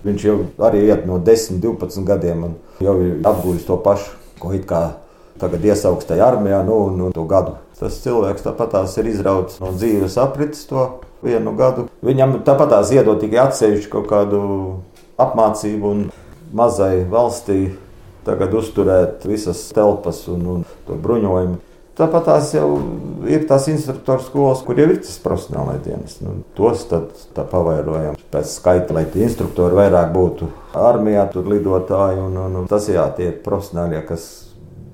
viņš 0.04 0.26
jau 0.26 0.36
arī 0.66 0.84
iet 0.90 1.06
no 1.08 1.22
10, 1.22 1.62
12 1.62 2.04
gadiem 2.10 2.44
un 2.50 2.58
jau 2.84 2.98
ir 3.00 3.16
apgūlis 3.24 3.64
to 3.64 3.78
pašu, 3.80 4.18
ko 4.42 4.52
it 4.52 4.66
kā 4.68 4.82
tagad 5.40 5.64
iesaugs 5.66 6.08
tajā 6.08 6.28
armijā, 6.34 6.62
nu, 6.66 6.78
un 6.88 7.14
to 7.14 7.24
gadu. 7.30 7.58
Tas 7.78 7.98
cilvēks 8.04 8.44
tāpat 8.46 8.76
ir 9.00 9.10
izrauts 9.10 9.60
no 9.60 9.72
dzīves 9.74 10.16
aprites 10.22 10.64
to 10.70 10.86
vienu 11.24 11.54
gadu. 11.58 11.88
Viņam 12.04 12.40
tāpat 12.46 12.76
iedod 12.94 13.20
tikai 13.22 13.42
atsevišķu 13.48 13.92
kaut 13.92 14.08
kādu 14.10 14.42
apmācību 15.20 15.90
un 15.90 16.04
mazai 16.54 17.04
valstī 17.10 17.74
tagad 18.24 18.54
uzturēt 18.56 19.26
visas 19.28 19.66
telpas 19.74 20.24
un, 20.32 20.46
un 20.54 20.66
to 20.86 20.96
bruņojumu. 21.00 21.60
Tāpat 21.94 22.24
tās 22.26 22.48
jau 22.56 22.68
ir 23.30 23.44
tās 23.46 23.68
instruktoru 23.70 24.24
skolas, 24.24 24.64
kur 24.66 24.78
jau 24.80 24.88
ir 24.90 24.96
tas 24.98 25.14
profesionālais 25.22 25.82
dienas. 25.84 26.16
Nu, 26.24 26.40
tos 26.58 26.82
tad 26.90 27.12
pavairojam 27.36 28.16
pēc 28.32 28.56
skaita, 28.56 28.96
lai 28.96 29.04
tie 29.12 29.22
instruktori 29.28 29.78
vairāk 29.78 30.10
būtu 30.14 30.48
armijā, 30.74 31.28
tur 31.30 31.46
lidotāji. 31.52 32.18
Un, 32.24 32.34
un, 32.48 32.58
un 32.62 32.66
tas 32.70 32.88
jā, 32.90 33.04
tie 33.14 33.30
profesionāļie, 33.44 34.02
kas 34.08 34.26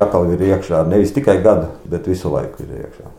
atkal 0.00 0.30
ir 0.32 0.42
iekšā 0.50 0.84
nevis 0.88 1.12
tikai 1.16 1.40
gadu, 1.44 1.68
bet 1.90 2.08
visu 2.08 2.32
laiku 2.32 2.64
ir 2.64 2.84
iekšā. 2.84 3.10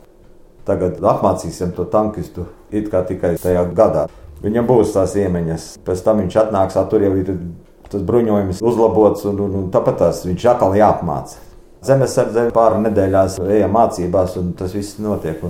Tagad 0.65 0.97
apmācīsim 1.01 1.73
to 1.77 1.85
tankistu 1.89 2.47
it 2.71 2.89
kā 2.91 3.03
tikai 3.07 3.35
tajā 3.41 3.63
gadā. 3.77 4.07
Viņam 4.41 4.67
būs 4.69 4.95
tās 4.95 5.13
iemaņas, 5.21 5.67
pēc 5.85 6.01
tam 6.05 6.21
viņš 6.23 6.37
atnāks, 6.45 6.77
tur 6.89 7.05
jau 7.05 7.13
ir 7.17 7.29
tas 7.91 8.01
bruņojums 8.07 8.61
uzlabots, 8.63 9.25
un, 9.29 9.41
un, 9.45 9.55
un 9.61 9.69
tāpat 9.73 9.99
tās 10.01 10.23
viņš 10.25 10.47
atkal 10.53 10.77
jāapmāca. 10.79 11.41
Zemesardze 11.85 12.49
pāri 12.53 12.81
nedēļās 12.85 13.39
ejam 13.41 13.73
mācībās, 13.77 14.37
un 14.41 14.53
tas 14.57 14.73
viss 14.77 15.01
notiek. 15.01 15.41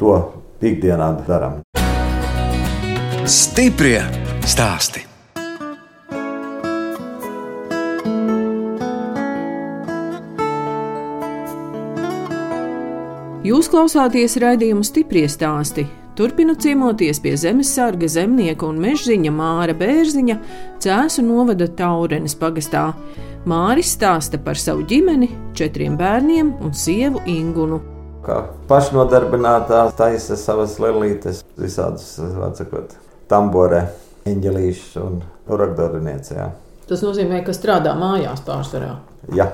To 0.00 0.14
ikdienā 0.60 1.12
darām. 1.28 1.60
Stiprie 3.26 4.00
stāsti! 4.44 5.15
Jūs 13.46 13.68
klausāties 13.70 14.32
raidījumu 14.42 14.82
stipri 14.82 15.20
stāstī. 15.30 15.84
Turpinot 16.18 16.64
ciemoties 16.64 17.20
pie 17.22 17.36
zemesarga, 17.38 18.08
zemnieka 18.10 18.64
un 18.66 18.80
mežziņa 18.82 19.30
Māra 19.30 19.74
Bērziņa, 19.76 20.36
Cēsu 20.82 21.22
novada 21.22 21.68
Taurenes 21.78 22.34
pagastā. 22.40 22.88
Māris 23.46 23.92
stāsta 23.94 24.40
par 24.42 24.58
savu 24.58 24.82
ģimeni, 24.90 25.28
četriem 25.54 25.94
bērniem 26.00 26.56
un 26.58 26.74
sievu 26.74 27.22
Ingunu. 27.30 27.78
Kā 28.24 28.40
pašnodarbinātā 28.66 29.84
taisa 30.00 30.34
savas 30.40 30.80
lelītes, 30.82 31.44
visādas, 31.60 32.16
atsakot, 32.48 32.96
tamborē, 33.30 33.84
eņģelīšus 34.26 34.98
un 35.04 35.20
urakdoriniecē. 35.46 36.48
Tas 36.90 37.06
nozīmē, 37.06 37.44
ka 37.46 37.54
strādā 37.54 37.94
mājās 37.94 38.42
pārsvarā. 38.48 38.96
Jā. 39.38 39.52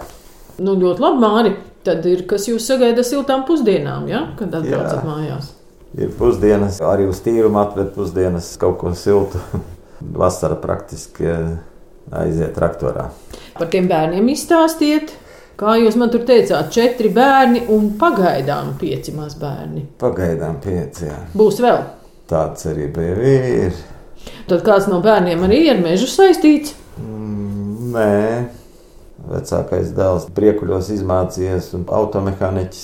Nu, 0.62 0.78
ļoti 0.80 1.04
labi, 1.04 1.22
Māri. 1.26 1.54
Tad 1.82 2.06
ir 2.06 2.24
kas 2.30 2.46
jūs 2.46 2.66
sagaida 2.68 3.02
siltām 3.06 3.42
pusdienām, 3.48 4.06
ja? 4.10 4.26
kad 4.38 4.54
atbraucat 4.54 5.02
mājās. 5.06 5.50
Ir 5.98 6.12
pusdienas, 6.16 6.78
arī 6.86 7.08
uz 7.10 7.20
tīrumu 7.24 7.58
atved 7.60 7.90
pusdienas 7.96 8.54
kaut 8.60 8.78
ko 8.80 8.94
siltu. 8.96 9.40
Vasara 10.22 10.56
praktiski 10.58 11.28
aiziet 12.10 12.54
traktorā. 12.56 13.10
Par 13.58 13.68
tiem 13.70 13.90
bērniem 13.90 14.30
izstāstiet. 14.32 15.12
Kā 15.62 15.76
jūs 15.78 15.94
man 16.00 16.10
tur 16.10 16.24
teicāt, 16.26 16.72
četri 16.74 17.10
bērni 17.12 17.66
un 17.70 17.92
pagaidām 18.00 18.72
pieci 18.80 19.12
mazbērni. 19.14 19.84
Pagaidām 20.00 20.56
pieci. 20.64 21.06
Jā. 21.06 21.18
Būs 21.38 21.60
vēl. 21.62 21.82
Tāds 22.30 22.66
arī 22.70 22.88
bija. 22.94 23.18
Ir. 23.66 23.76
Tad 24.48 24.64
kāds 24.66 24.88
no 24.90 24.98
bērniem 25.04 25.44
arī 25.46 25.60
ir 25.68 25.82
mežu 25.84 26.08
saistīts? 26.10 26.74
Mm, 26.98 27.92
nē, 27.92 28.08
vecākais 29.30 29.92
dēls 29.96 30.26
priekuļos 30.34 30.90
izmācījies 30.96 31.70
un 31.78 31.86
automehāniķis 32.00 32.82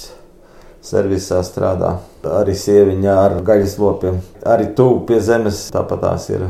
servisā 0.89 1.43
strādā. 1.47 1.97
Arī 2.23 2.55
sieviņā 2.59 3.19
ar 3.25 3.37
gaļas 3.47 3.77
lopiem. 3.83 4.23
Arī 4.47 4.71
tuvu 4.79 5.05
pie 5.09 5.21
zemes 5.25 5.67
tāpat 5.75 6.03
tās 6.05 6.31
ir 6.33 6.49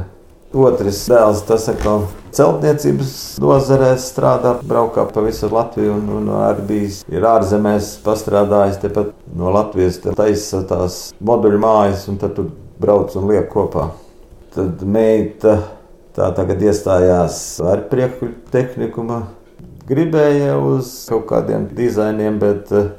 Otrs 0.49 1.03
dēls, 1.11 1.43
tas 1.45 1.67
atkal 1.69 2.07
celtniecības 2.33 3.11
nozarē 3.43 3.91
strādā, 4.01 4.55
braukā 4.65 5.05
pa 5.13 5.21
visu 5.27 5.51
Latviju 5.53 5.99
un, 5.99 6.07
un 6.23 6.31
arī 6.41 6.65
bijis 6.71 7.03
ir 7.13 7.27
ārzemēs 7.29 7.99
pastrādājis 8.05 8.81
tepat 8.81 9.11
no 9.37 9.53
Latvijas, 9.53 10.01
te 10.01 10.15
taisa 10.17 10.63
tās 10.71 10.97
moduļu 11.21 11.61
mājas 11.61 12.07
un 12.09 12.17
tad 12.23 12.33
tur 12.39 12.49
brauc 12.81 13.13
un 13.21 13.29
liek 13.29 13.51
kopā. 13.53 13.91
Tad 14.57 14.81
meita 14.89 15.59
tā 16.17 16.31
tagad 16.35 16.65
iestājās 16.65 17.43
ar 17.69 17.85
prieku 17.93 18.33
tehnikuma. 18.49 19.27
Gribēja 19.89 20.59
uz 20.61 21.07
kaut 21.09 21.29
kādiem 21.31 21.69
dizainiem, 21.77 22.37
bet 22.43 22.73
uh, 22.77 22.91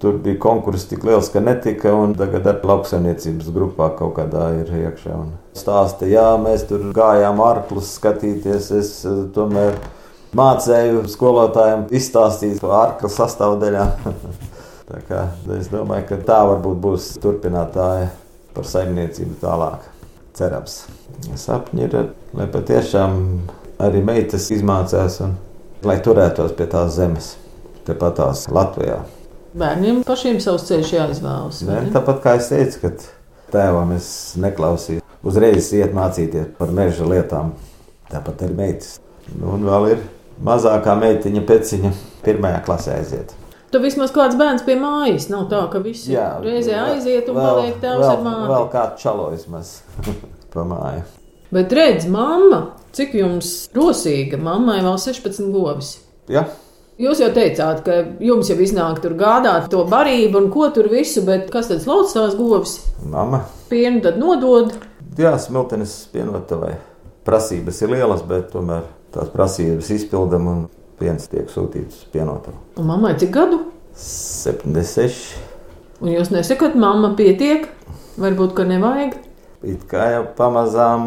Tur 0.00 0.16
bija 0.18 0.38
konkurss 0.40 0.86
tik 0.88 1.02
liels, 1.04 1.28
ka 1.28 1.42
netika, 1.44 1.90
tagad 2.16 2.46
ar 2.48 2.62
lauksaimniecības 2.64 3.50
grupā 3.52 3.90
kaut 3.98 4.14
kādā 4.16 4.46
ir 4.62 4.70
iekšā. 4.78 5.12
Un 5.12 5.34
stāsta, 5.52 6.06
jā, 6.08 6.24
mēs 6.40 6.64
tur 6.70 6.86
gājām 6.96 7.42
ārklus 7.44 7.90
skatīties. 7.98 8.70
Es 8.78 8.92
eh, 9.04 9.18
tomēr 9.34 9.76
mācēju 10.40 11.02
skolotājiem 11.12 11.84
izstāstīt 12.00 12.62
par 12.64 12.72
ārklas 12.78 13.18
sastāvdaļām. 13.20 13.92
es 15.58 15.68
domāju, 15.68 16.06
ka 16.08 16.20
tā 16.32 16.40
varbūt 16.48 16.80
būs 16.86 17.10
turpinātāja 17.20 18.08
par 18.56 18.72
saimniecību 18.72 19.36
tālāk. 19.44 19.84
Cerams. 20.40 20.80
Sapņi 21.36 21.84
ir, 21.90 22.00
lai 22.40 22.48
patiešām 22.48 23.20
arī 23.84 24.00
meitas 24.06 24.48
izmācās 24.54 25.20
un 25.26 25.36
lai 25.86 25.96
turētos 26.04 26.52
pie 26.58 26.66
tās 26.70 26.94
zemes, 26.98 27.32
tepat 27.88 28.18
tās 28.20 28.44
Latvijā. 28.52 29.00
Bērniem 29.60 30.04
pašiem 30.06 30.38
savs 30.42 30.68
ceļš 30.68 30.92
jāizvēlas. 30.94 31.62
Ne, 31.66 31.80
tāpat 31.94 32.20
kā 32.22 32.36
es 32.38 32.50
teicu, 32.52 32.84
ka 32.84 32.92
tēvam 33.54 33.96
es 33.96 34.36
neklausīju. 34.38 35.02
Uzreiz 35.26 35.72
iet 35.76 35.92
mācīties 35.96 36.52
par 36.58 36.70
meža 36.74 37.08
lietām. 37.08 37.52
Tāpat 38.10 38.46
ir 38.46 38.54
meitas. 38.56 38.96
Nu, 39.34 39.56
un 39.56 39.66
vēl 39.66 39.88
ir 39.92 40.06
mazākā 40.44 40.94
meitiņa, 40.98 41.42
peciņa, 41.48 41.92
pirmajā 42.24 42.62
klasē 42.66 42.96
aiziet. 43.00 43.34
Tu 43.70 43.78
vismaz 43.82 44.10
kāds 44.14 44.38
bērns 44.38 44.64
pie 44.66 44.74
mājas. 44.80 45.28
Nav 45.30 45.44
tā, 45.50 45.60
ka 45.70 45.82
visi 45.82 46.14
Jā, 46.14 46.32
reizē 46.42 46.78
aiziet 46.88 47.28
un 47.30 47.38
vēl, 47.38 47.50
paliek 47.50 47.76
tēvs 47.82 48.02
vēl, 48.02 48.10
ar 48.10 48.24
māti. 48.24 48.48
Vēl 48.50 48.68
kāds 48.72 49.02
čalojas 49.02 49.44
maz 49.50 49.74
pa 50.54 50.64
māju. 50.66 51.04
Bet 51.54 51.74
redz, 51.74 52.06
mamma, 52.10 52.64
cik 52.96 53.14
jums 53.18 53.52
rosīga, 53.76 54.38
mammai 54.40 54.80
vēl 54.84 54.98
16 55.00 55.52
govis. 55.54 55.96
Ja. 56.30 56.46
Jūs 57.00 57.22
jau 57.22 57.30
teicāt, 57.32 57.80
ka 57.86 57.94
jums 58.20 58.50
jau 58.50 58.58
iznāk 58.60 58.98
tur 59.00 59.14
gādāt 59.16 59.70
to 59.72 59.80
barību 59.88 60.36
un 60.42 60.50
ko 60.52 60.66
tur 60.74 60.90
visu, 60.92 61.22
bet 61.24 61.48
kas 61.52 61.70
tad 61.70 61.80
slauc 61.80 62.12
tās 62.12 62.36
govis? 62.36 62.76
Mama. 63.08 63.46
Pienu 63.70 64.02
tad 64.04 64.18
nodod. 64.20 64.74
Jā, 65.16 65.32
smiltenes 65.40 65.94
pienotavai. 66.12 66.74
Prasības 67.24 67.80
ir 67.84 67.94
lielas, 67.94 68.20
bet 68.28 68.50
tomēr 68.52 68.84
tās 69.14 69.32
prasības 69.32 69.88
izpildam 69.96 70.50
un 70.50 70.60
piens 71.00 71.24
tiek 71.32 71.48
sūtīts 71.48 72.04
pienotavu. 72.12 72.58
Un 72.80 72.88
mammai 72.92 73.14
cik 73.20 73.32
gadu? 73.34 73.62
76. 73.96 75.40
Un 76.00 76.12
jūs 76.12 76.30
nesakāt, 76.32 76.76
mamma 76.76 77.14
pietiek? 77.16 77.66
Varbūt, 78.20 78.54
ka 78.56 78.68
nevajag? 78.68 79.16
It 79.60 79.84
kā 79.90 80.06
jau 80.14 80.22
pamazām 80.38 81.02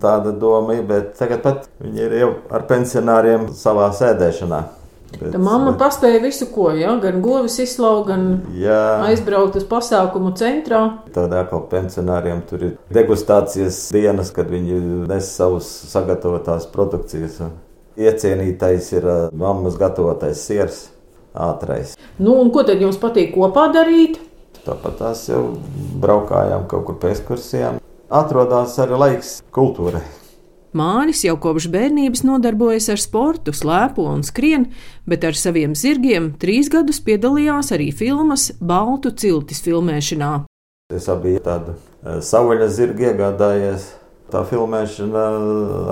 tāda 0.00 0.32
doma 0.32 0.78
ir, 0.78 0.86
bet 0.88 1.12
tagad 1.18 1.42
pat 1.44 1.66
viņi 1.82 2.02
ir 2.06 2.14
jau 2.22 2.30
ar 2.48 2.64
pensionāriem 2.70 3.50
savā 3.52 3.90
sēdēšanā. 3.92 4.62
Bet, 5.12 5.30
Tā 5.32 5.38
mamma 5.38 5.70
bet... 5.70 5.78
paspēja 5.80 6.22
visu, 6.24 6.48
ko 6.52 6.70
ja? 6.76 6.94
gan 7.00 7.20
govis 7.24 7.58
izslaukt, 7.62 8.08
gan 8.08 8.24
jā. 8.58 8.80
aizbraukt 9.06 9.58
uz 9.60 9.66
pasākumu 9.68 10.32
centrā. 10.40 10.80
Tādā 11.14 11.44
kā 11.50 11.60
pensionāriem 11.70 12.42
tur 12.48 12.64
ir 12.66 12.74
degustācijas 12.92 13.78
dienas, 13.94 14.32
kad 14.34 14.50
viņi 14.50 14.80
nes 15.06 15.30
savus 15.36 15.68
sagatavotās 15.92 16.68
produkcijas. 16.72 17.38
Iecienītais 17.96 18.90
ir 18.96 19.06
mammas 19.32 19.78
gatavotais 19.80 20.42
siers, 20.48 20.86
ātrais. 21.32 21.94
Nu, 22.18 22.34
un 22.40 22.50
ko 22.52 22.66
tad 22.66 22.82
jums 22.82 22.98
patīk 23.00 23.32
kopā 23.36 23.70
darīt? 23.72 24.18
Tāpat 24.66 24.96
tās 24.98 25.20
jau 25.30 25.42
braukājām 26.02 26.64
kaut 26.70 26.88
kur 26.88 26.96
pēc 27.02 27.20
kursiem. 27.28 27.76
Atrodās 28.10 28.74
arī 28.82 28.98
laiks 28.98 29.36
kultūrai. 29.54 30.02
Māris 30.76 31.22
jau 31.24 31.36
kopš 31.40 31.68
bērnības 31.72 32.24
nodarbojas 32.26 32.90
ar 32.92 33.00
sportu, 33.00 33.54
slēpo 33.54 34.04
un 34.10 34.24
skrien, 34.26 34.66
bet 35.08 35.24
ar 35.24 35.38
saviem 35.38 35.76
zirgiem 35.78 36.32
trīs 36.42 36.68
gadus 36.72 36.98
piedalījās 37.06 37.70
arī 37.72 37.88
filmas 37.94 38.50
Baltu 38.60 39.14
ciltis 39.14 39.62
filmēšanā. 39.64 40.32
Es 40.92 41.08
abi 41.10 41.38
tādu 41.42 41.76
e, 41.76 42.18
savvaļas 42.26 42.76
zirgu 42.76 43.08
iegādājies. 43.08 43.88
Tā 44.34 44.42
filmēšana 44.50 45.24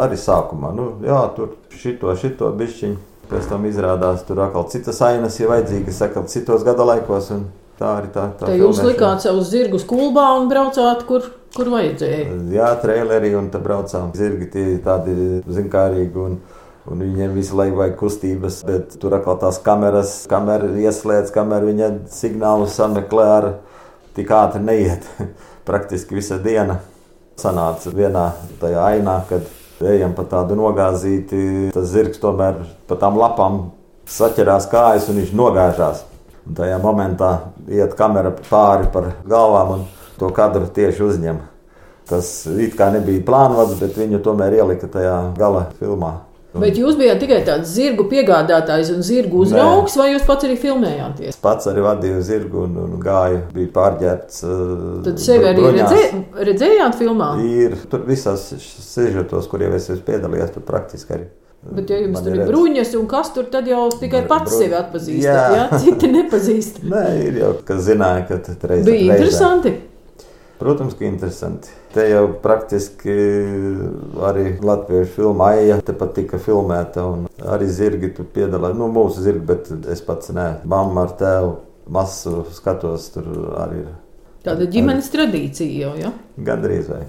arī 0.03 0.19
sākumā, 0.19 0.73
nu, 0.75 0.89
jā, 1.07 1.21
tur 1.37 1.55
šito, 1.79 2.11
šito 2.19 2.51
bišķiņu. 2.59 2.97
Pēc 3.31 3.47
tam 3.49 3.65
izrādās, 3.71 4.25
tur 4.27 4.43
atkal 4.43 4.67
citas 4.69 4.99
ainas 5.07 5.39
ir 5.41 5.49
vajadzīgas, 5.49 6.03
atkal 6.05 6.27
citos 6.29 6.67
gada 6.67 6.85
laikos. 6.85 7.31
Un 7.33 7.47
Tā 7.79 7.95
arī 7.99 8.11
tā. 8.15 8.29
tā 8.39 8.51
Te 8.51 8.59
jūs 8.59 8.83
likāt 8.85 9.25
savus 9.25 9.49
zirgus 9.51 9.87
kulbā 9.89 10.29
un 10.39 10.51
braucāt, 10.51 11.03
kur, 11.09 11.27
kur 11.57 11.71
vajadzēja. 11.73 12.27
Jā, 12.55 12.69
trailerī 12.83 13.33
un 13.39 13.49
tā 13.51 13.63
braucām. 13.63 14.13
Zirgi 14.15 14.51
tie 14.53 14.67
tādi 14.85 15.41
zinkārīgi. 15.51 16.29
Un, 16.29 16.39
Un 16.85 17.01
viņiem 17.01 17.33
visu 17.33 17.57
laiku 17.57 17.79
vajag 17.79 17.95
kustības, 17.97 18.59
bet 18.69 18.99
tur 19.01 19.15
atkal 19.17 19.39
tās 19.41 19.57
kameras, 19.65 20.11
kamera 20.29 20.69
ieslēdz, 20.69 21.31
kamera 21.33 21.65
viņa 21.65 21.87
signālu 22.13 22.67
sameklē 22.69 23.25
ar 23.39 23.47
tik 24.13 24.29
ātri 24.29 24.61
neiet. 24.61 25.07
Praktiski 25.69 26.19
visa 26.19 26.37
diena 26.45 26.83
sanāca 27.41 27.89
vienā 27.89 28.27
tajā 28.61 28.85
ainā, 28.85 29.17
kad 29.31 29.49
ejam 29.95 30.13
pa 30.13 30.27
tādu 30.29 30.59
nogāzīti. 30.61 31.71
Tas 31.73 31.89
zirgs 31.95 32.21
tomēr 32.21 32.61
pa 32.85 33.01
tām 33.01 33.17
lapām 33.17 33.63
saķerās 34.05 34.69
kājas 34.69 35.09
un 35.09 35.23
viņš 35.23 35.33
nogāžās. 35.41 36.05
Un 36.45 36.59
tajā 36.59 36.77
momentā 36.83 37.31
iet 37.73 37.97
kamera 37.97 38.35
pāri 38.51 38.91
par 38.93 39.15
galvām 39.29 39.79
un 39.79 39.89
to 40.19 40.29
kadru 40.35 40.69
tieši 40.69 41.07
uzņem. 41.07 41.41
Tas 42.09 42.31
it 42.61 42.77
kā 42.77 42.91
nebija 42.93 43.25
plānots, 43.25 43.79
bet 43.81 43.97
viņu 43.97 44.21
tomēr 44.25 44.59
ielika 44.61 44.91
tajā 44.93 45.17
gala 45.39 45.71
filmā. 45.79 46.13
Bet 46.55 46.77
jūs 46.79 46.95
bijāt 46.95 47.19
tikai 47.19 47.41
tāds 47.43 47.73
zirgu 47.75 48.05
piegādātājs 48.07 48.93
un 48.95 49.01
zirgu 49.03 49.41
uzraugs, 49.43 49.97
vai 49.99 50.13
jūs 50.13 50.27
pats 50.29 50.47
arī 50.47 50.55
filmējāties? 50.61 51.33
Es 51.33 51.41
pats 51.43 51.67
arī 51.67 51.83
vadīju 51.83 52.21
zirgu 52.23 52.61
un, 52.69 52.77
un 52.85 53.01
gāju, 53.03 53.41
bija 53.57 53.73
pārģērbts. 53.75 54.45
Tad 55.09 55.23
sevi 55.23 55.49
arī 55.51 55.65
redzē, 55.81 56.03
redzējāt 56.51 57.01
filmā? 57.01 57.33
Ir 57.43 57.75
tur 57.91 58.05
visās 58.07 58.53
sižetos, 58.63 59.49
kuriem 59.51 59.75
es 59.75 59.89
esmu 59.91 60.07
piedalījies, 60.13 60.55
tur 60.55 60.67
praktiski 60.69 61.17
arī. 61.17 61.27
Bet, 61.65 61.89
ja 61.89 62.03
jums 62.03 62.21
tur 62.21 62.37
ir 62.37 62.45
bruņas 62.51 62.93
un 62.99 63.07
kas 63.09 63.31
tur, 63.33 63.47
tad 63.53 63.69
jau 63.69 63.87
tikai 63.97 64.25
pats 64.29 64.51
bruņ... 64.51 64.61
sevi 64.61 64.77
atpazīstat. 64.77 65.25
Jā, 65.25 65.47
jā 65.57 65.65
citi 65.87 66.11
nepazīst. 66.13 66.83
Nē, 66.91 67.05
ir 67.25 67.41
jau, 67.41 67.51
kas 67.65 67.83
zināja, 67.87 68.27
ka 68.29 68.39
tas 68.45 68.69
reizē. 68.69 68.85
Bija 68.91 69.17
interesanti. 69.17 69.73
Protams, 70.61 70.95
ka 70.99 71.07
interesanti. 71.09 71.73
Te 71.95 72.05
jau 72.11 72.27
praktiski 72.43 73.15
arī 74.29 74.45
latviešu 74.65 75.11
filma 75.17 75.51
Aija 75.55 75.81
tepat 75.85 76.15
tika 76.21 76.39
filmēta, 76.43 77.05
un 77.11 77.27
arī 77.57 77.69
zirgi 77.73 78.13
tur 78.17 78.29
piedalās. 78.35 78.77
Nu, 78.79 78.91
mūsu 78.93 79.25
zirgi, 79.25 79.45
bet 79.49 79.73
es 79.93 80.05
pats 80.05 80.33
nē, 80.37 80.49
mamma 80.69 81.09
ar 81.09 81.17
tēvu 81.21 81.57
masu 81.97 82.45
skatos, 82.55 83.11
tur 83.17 83.29
arī. 83.65 83.85
Tāda 84.45 84.69
ģimenes 84.69 85.09
arī. 85.09 85.17
tradīcija 85.17 85.85
jau, 85.87 85.93
ja? 86.01 86.15
Gandrīz 86.37 86.89
vai. 86.93 87.05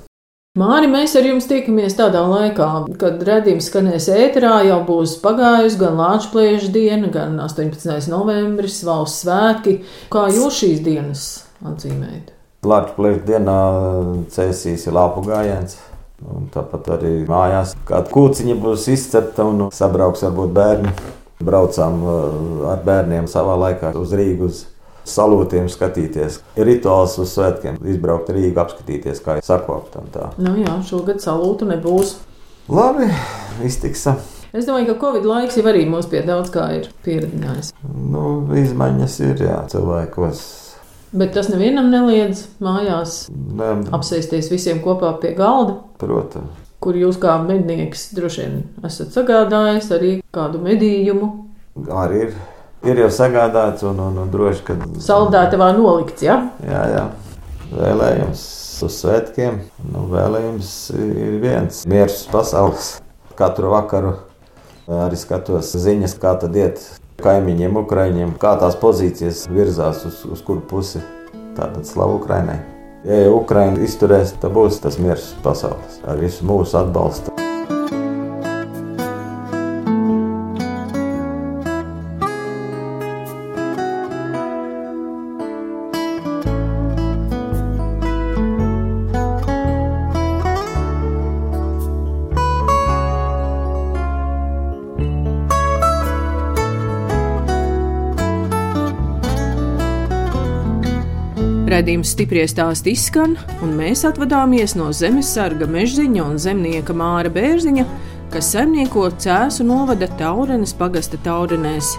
Māri, 0.56 0.88
mēs 0.88 1.12
ar 1.20 1.26
jums 1.28 1.50
tiekamies 1.50 1.98
tādā 1.98 2.22
laikā, 2.32 2.65
kad 2.96 3.20
redzējums 3.28 3.65
skanēs 3.68 4.06
ēterā, 4.08 4.62
jau 4.63 4.78
būs 4.88 5.18
pagājusi 5.20 5.82
gan 5.82 5.98
Latvijas 6.00 6.70
diena, 6.72 7.10
gan 7.12 7.34
18. 7.44 8.08
novembris, 8.08 8.78
valsts 8.88 9.26
svētki. 9.26 9.74
Kā 10.13 10.30
jūs 10.32 10.62
šīs 10.62 10.80
dienas 10.86 11.26
atzīmējat? 11.60 12.32
Latvijas 12.72 13.20
dienā 13.28 13.58
cēsīs 14.32 14.88
ir 14.88 14.96
lāpu 14.96 15.26
gājiens. 15.28 15.76
Un 16.24 16.48
tāpat 16.54 16.88
arī 16.96 17.12
mājās 17.28 17.76
kāda 17.89 18.08
kūciņa 18.15 18.56
būs 18.63 18.88
izcepta 18.96 19.44
un 19.50 19.68
sabrauks 19.76 20.24
varbūt 20.24 20.56
bērni. 20.56 20.96
Braucām 21.44 22.00
uh, 22.00 22.39
ar 22.72 22.80
bērniem 22.88 23.28
savā 23.28 23.60
laikā 23.60 23.91
uz 24.00 24.15
Rīgas 24.15 24.63
salūtiem 25.10 25.70
skatīties. 25.72 26.39
Ir 26.58 26.70
rituāls 26.70 27.18
uz 27.22 27.34
svētkiem, 27.36 27.80
izbraukt 27.94 28.32
Rīgā, 28.34 28.65
apskatīties, 28.65 29.22
kā 29.26 29.39
ir 29.39 29.46
sakopta. 29.46 30.04
Nu 30.41 30.56
jā, 30.60 30.78
šogad 30.88 31.22
salūtu 31.24 31.70
nebūs. 31.70 32.18
Labi, 32.72 33.12
iztiksa. 33.65 34.18
Es 34.56 34.65
domāju, 34.65 34.94
ka 34.94 35.00
Covid 35.02 35.26
laiks 35.28 35.58
jau 35.60 35.65
arī 35.68 35.84
mūs 35.89 36.08
pie 36.08 36.22
daudz 36.26 36.48
kā 36.54 36.70
ir 36.78 36.86
pieredzinājis. 37.06 37.74
Nu, 37.84 38.46
izmaiņas 38.56 39.18
ir 39.28 39.44
jā, 39.44 39.58
cilvēkos. 39.74 40.44
Bet 41.15 41.34
tas 41.36 41.50
nevienam 41.52 41.91
neliedz 41.91 42.46
mājās 42.63 43.26
ne. 43.32 43.70
apsēsties 43.96 44.50
visiem 44.52 44.82
kopā 44.84 45.13
pie 45.22 45.34
galda. 45.36 45.78
Protams. 46.02 46.63
Kur 46.84 46.98
jūs 47.00 47.20
kā 47.22 47.36
mednieks 47.41 48.10
droši 48.15 48.41
vien 48.44 48.58
esat 48.86 49.15
sagādājis 49.15 49.88
arī 49.96 50.12
kādu 50.36 50.60
medījumu? 50.63 51.30
Arī 51.91 52.28
ir 52.28 52.36
ir 52.89 53.02
jau 53.06 53.12
sagādāts 53.13 53.86
un, 53.88 54.00
un, 54.02 54.19
un 54.24 54.34
droši, 54.34 54.63
ka. 54.67 54.78
Saldētavā 55.04 55.71
nolikts, 55.78 56.26
ja? 56.26 56.38
Jā, 56.65 56.84
jā. 56.93 57.06
Vēlējums 57.76 58.43
uz 58.86 59.00
svētkiem. 59.02 59.60
Nu, 59.91 60.06
vēlējums 60.12 60.71
ir 60.95 61.39
viens- 61.43 61.84
miers 61.91 62.24
pasaules. 62.32 62.95
Katru 63.36 63.74
vakaru 63.74 64.15
arī 64.88 65.17
skatos 65.19 65.74
ziņas, 65.76 66.15
kā 66.21 66.36
tad 66.39 66.56
iet 66.56 66.80
kaimiņiem, 67.24 67.82
Ukraiņiem, 67.82 68.36
kā 68.39 68.56
tās 68.60 68.78
pozīcijas 68.80 69.45
virzās 69.52 70.06
uz, 70.08 70.24
uz 70.26 70.41
kuru 70.45 70.62
pusi. 70.62 71.04
Tātad 71.56 71.88
slavu 71.88 72.19
Ukraiņai. 72.21 72.60
Ja 73.06 73.32
Ukraiņa 73.32 73.84
izturēs, 73.86 74.36
tad 74.41 74.56
būs 74.56 74.82
tas 74.82 74.98
miers 74.98 75.34
pasaules 75.45 76.02
ar 76.08 76.17
visu 76.17 76.48
mūsu 76.48 76.80
atbalstu. 76.82 77.44
Raidījums 101.65 102.12
stipri 102.13 102.43
stāst 102.45 102.86
izskan, 102.86 103.32
un 103.65 103.71
mēs 103.73 104.04
atvadāmies 104.06 104.75
no 104.78 104.91
zemesarga 104.93 105.65
mežziņa 105.65 106.21
un 106.21 106.36
zemnieka 106.38 106.93
Māra 106.93 107.32
Bērziņa, 107.34 107.86
kas 108.34 108.51
saimnieko 108.54 109.08
Cēsu 109.23 109.65
novada 109.65 110.06
Taurenes 110.19 110.75
pagasta 110.78 111.17
Taurenēs. 111.25 111.95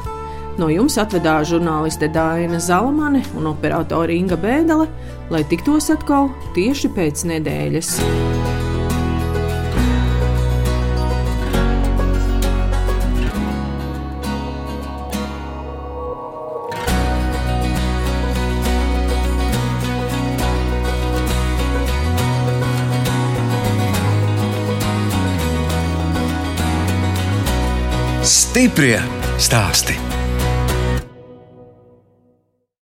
No 0.60 0.70
jums 0.70 1.00
atvedās 1.02 1.50
žurnāliste 1.50 2.06
Dāna 2.14 2.62
Zalamane 2.62 3.24
un 3.34 3.50
operātore 3.50 4.14
Inga 4.14 4.38
Bēdele, 4.38 4.86
lai 5.34 5.42
tiktos 5.50 5.90
atkal 5.90 6.30
tieši 6.54 6.94
pēc 6.94 7.26
nedēļas. 7.34 7.96
Stiprie 28.56 28.96
stāsti. 29.36 30.15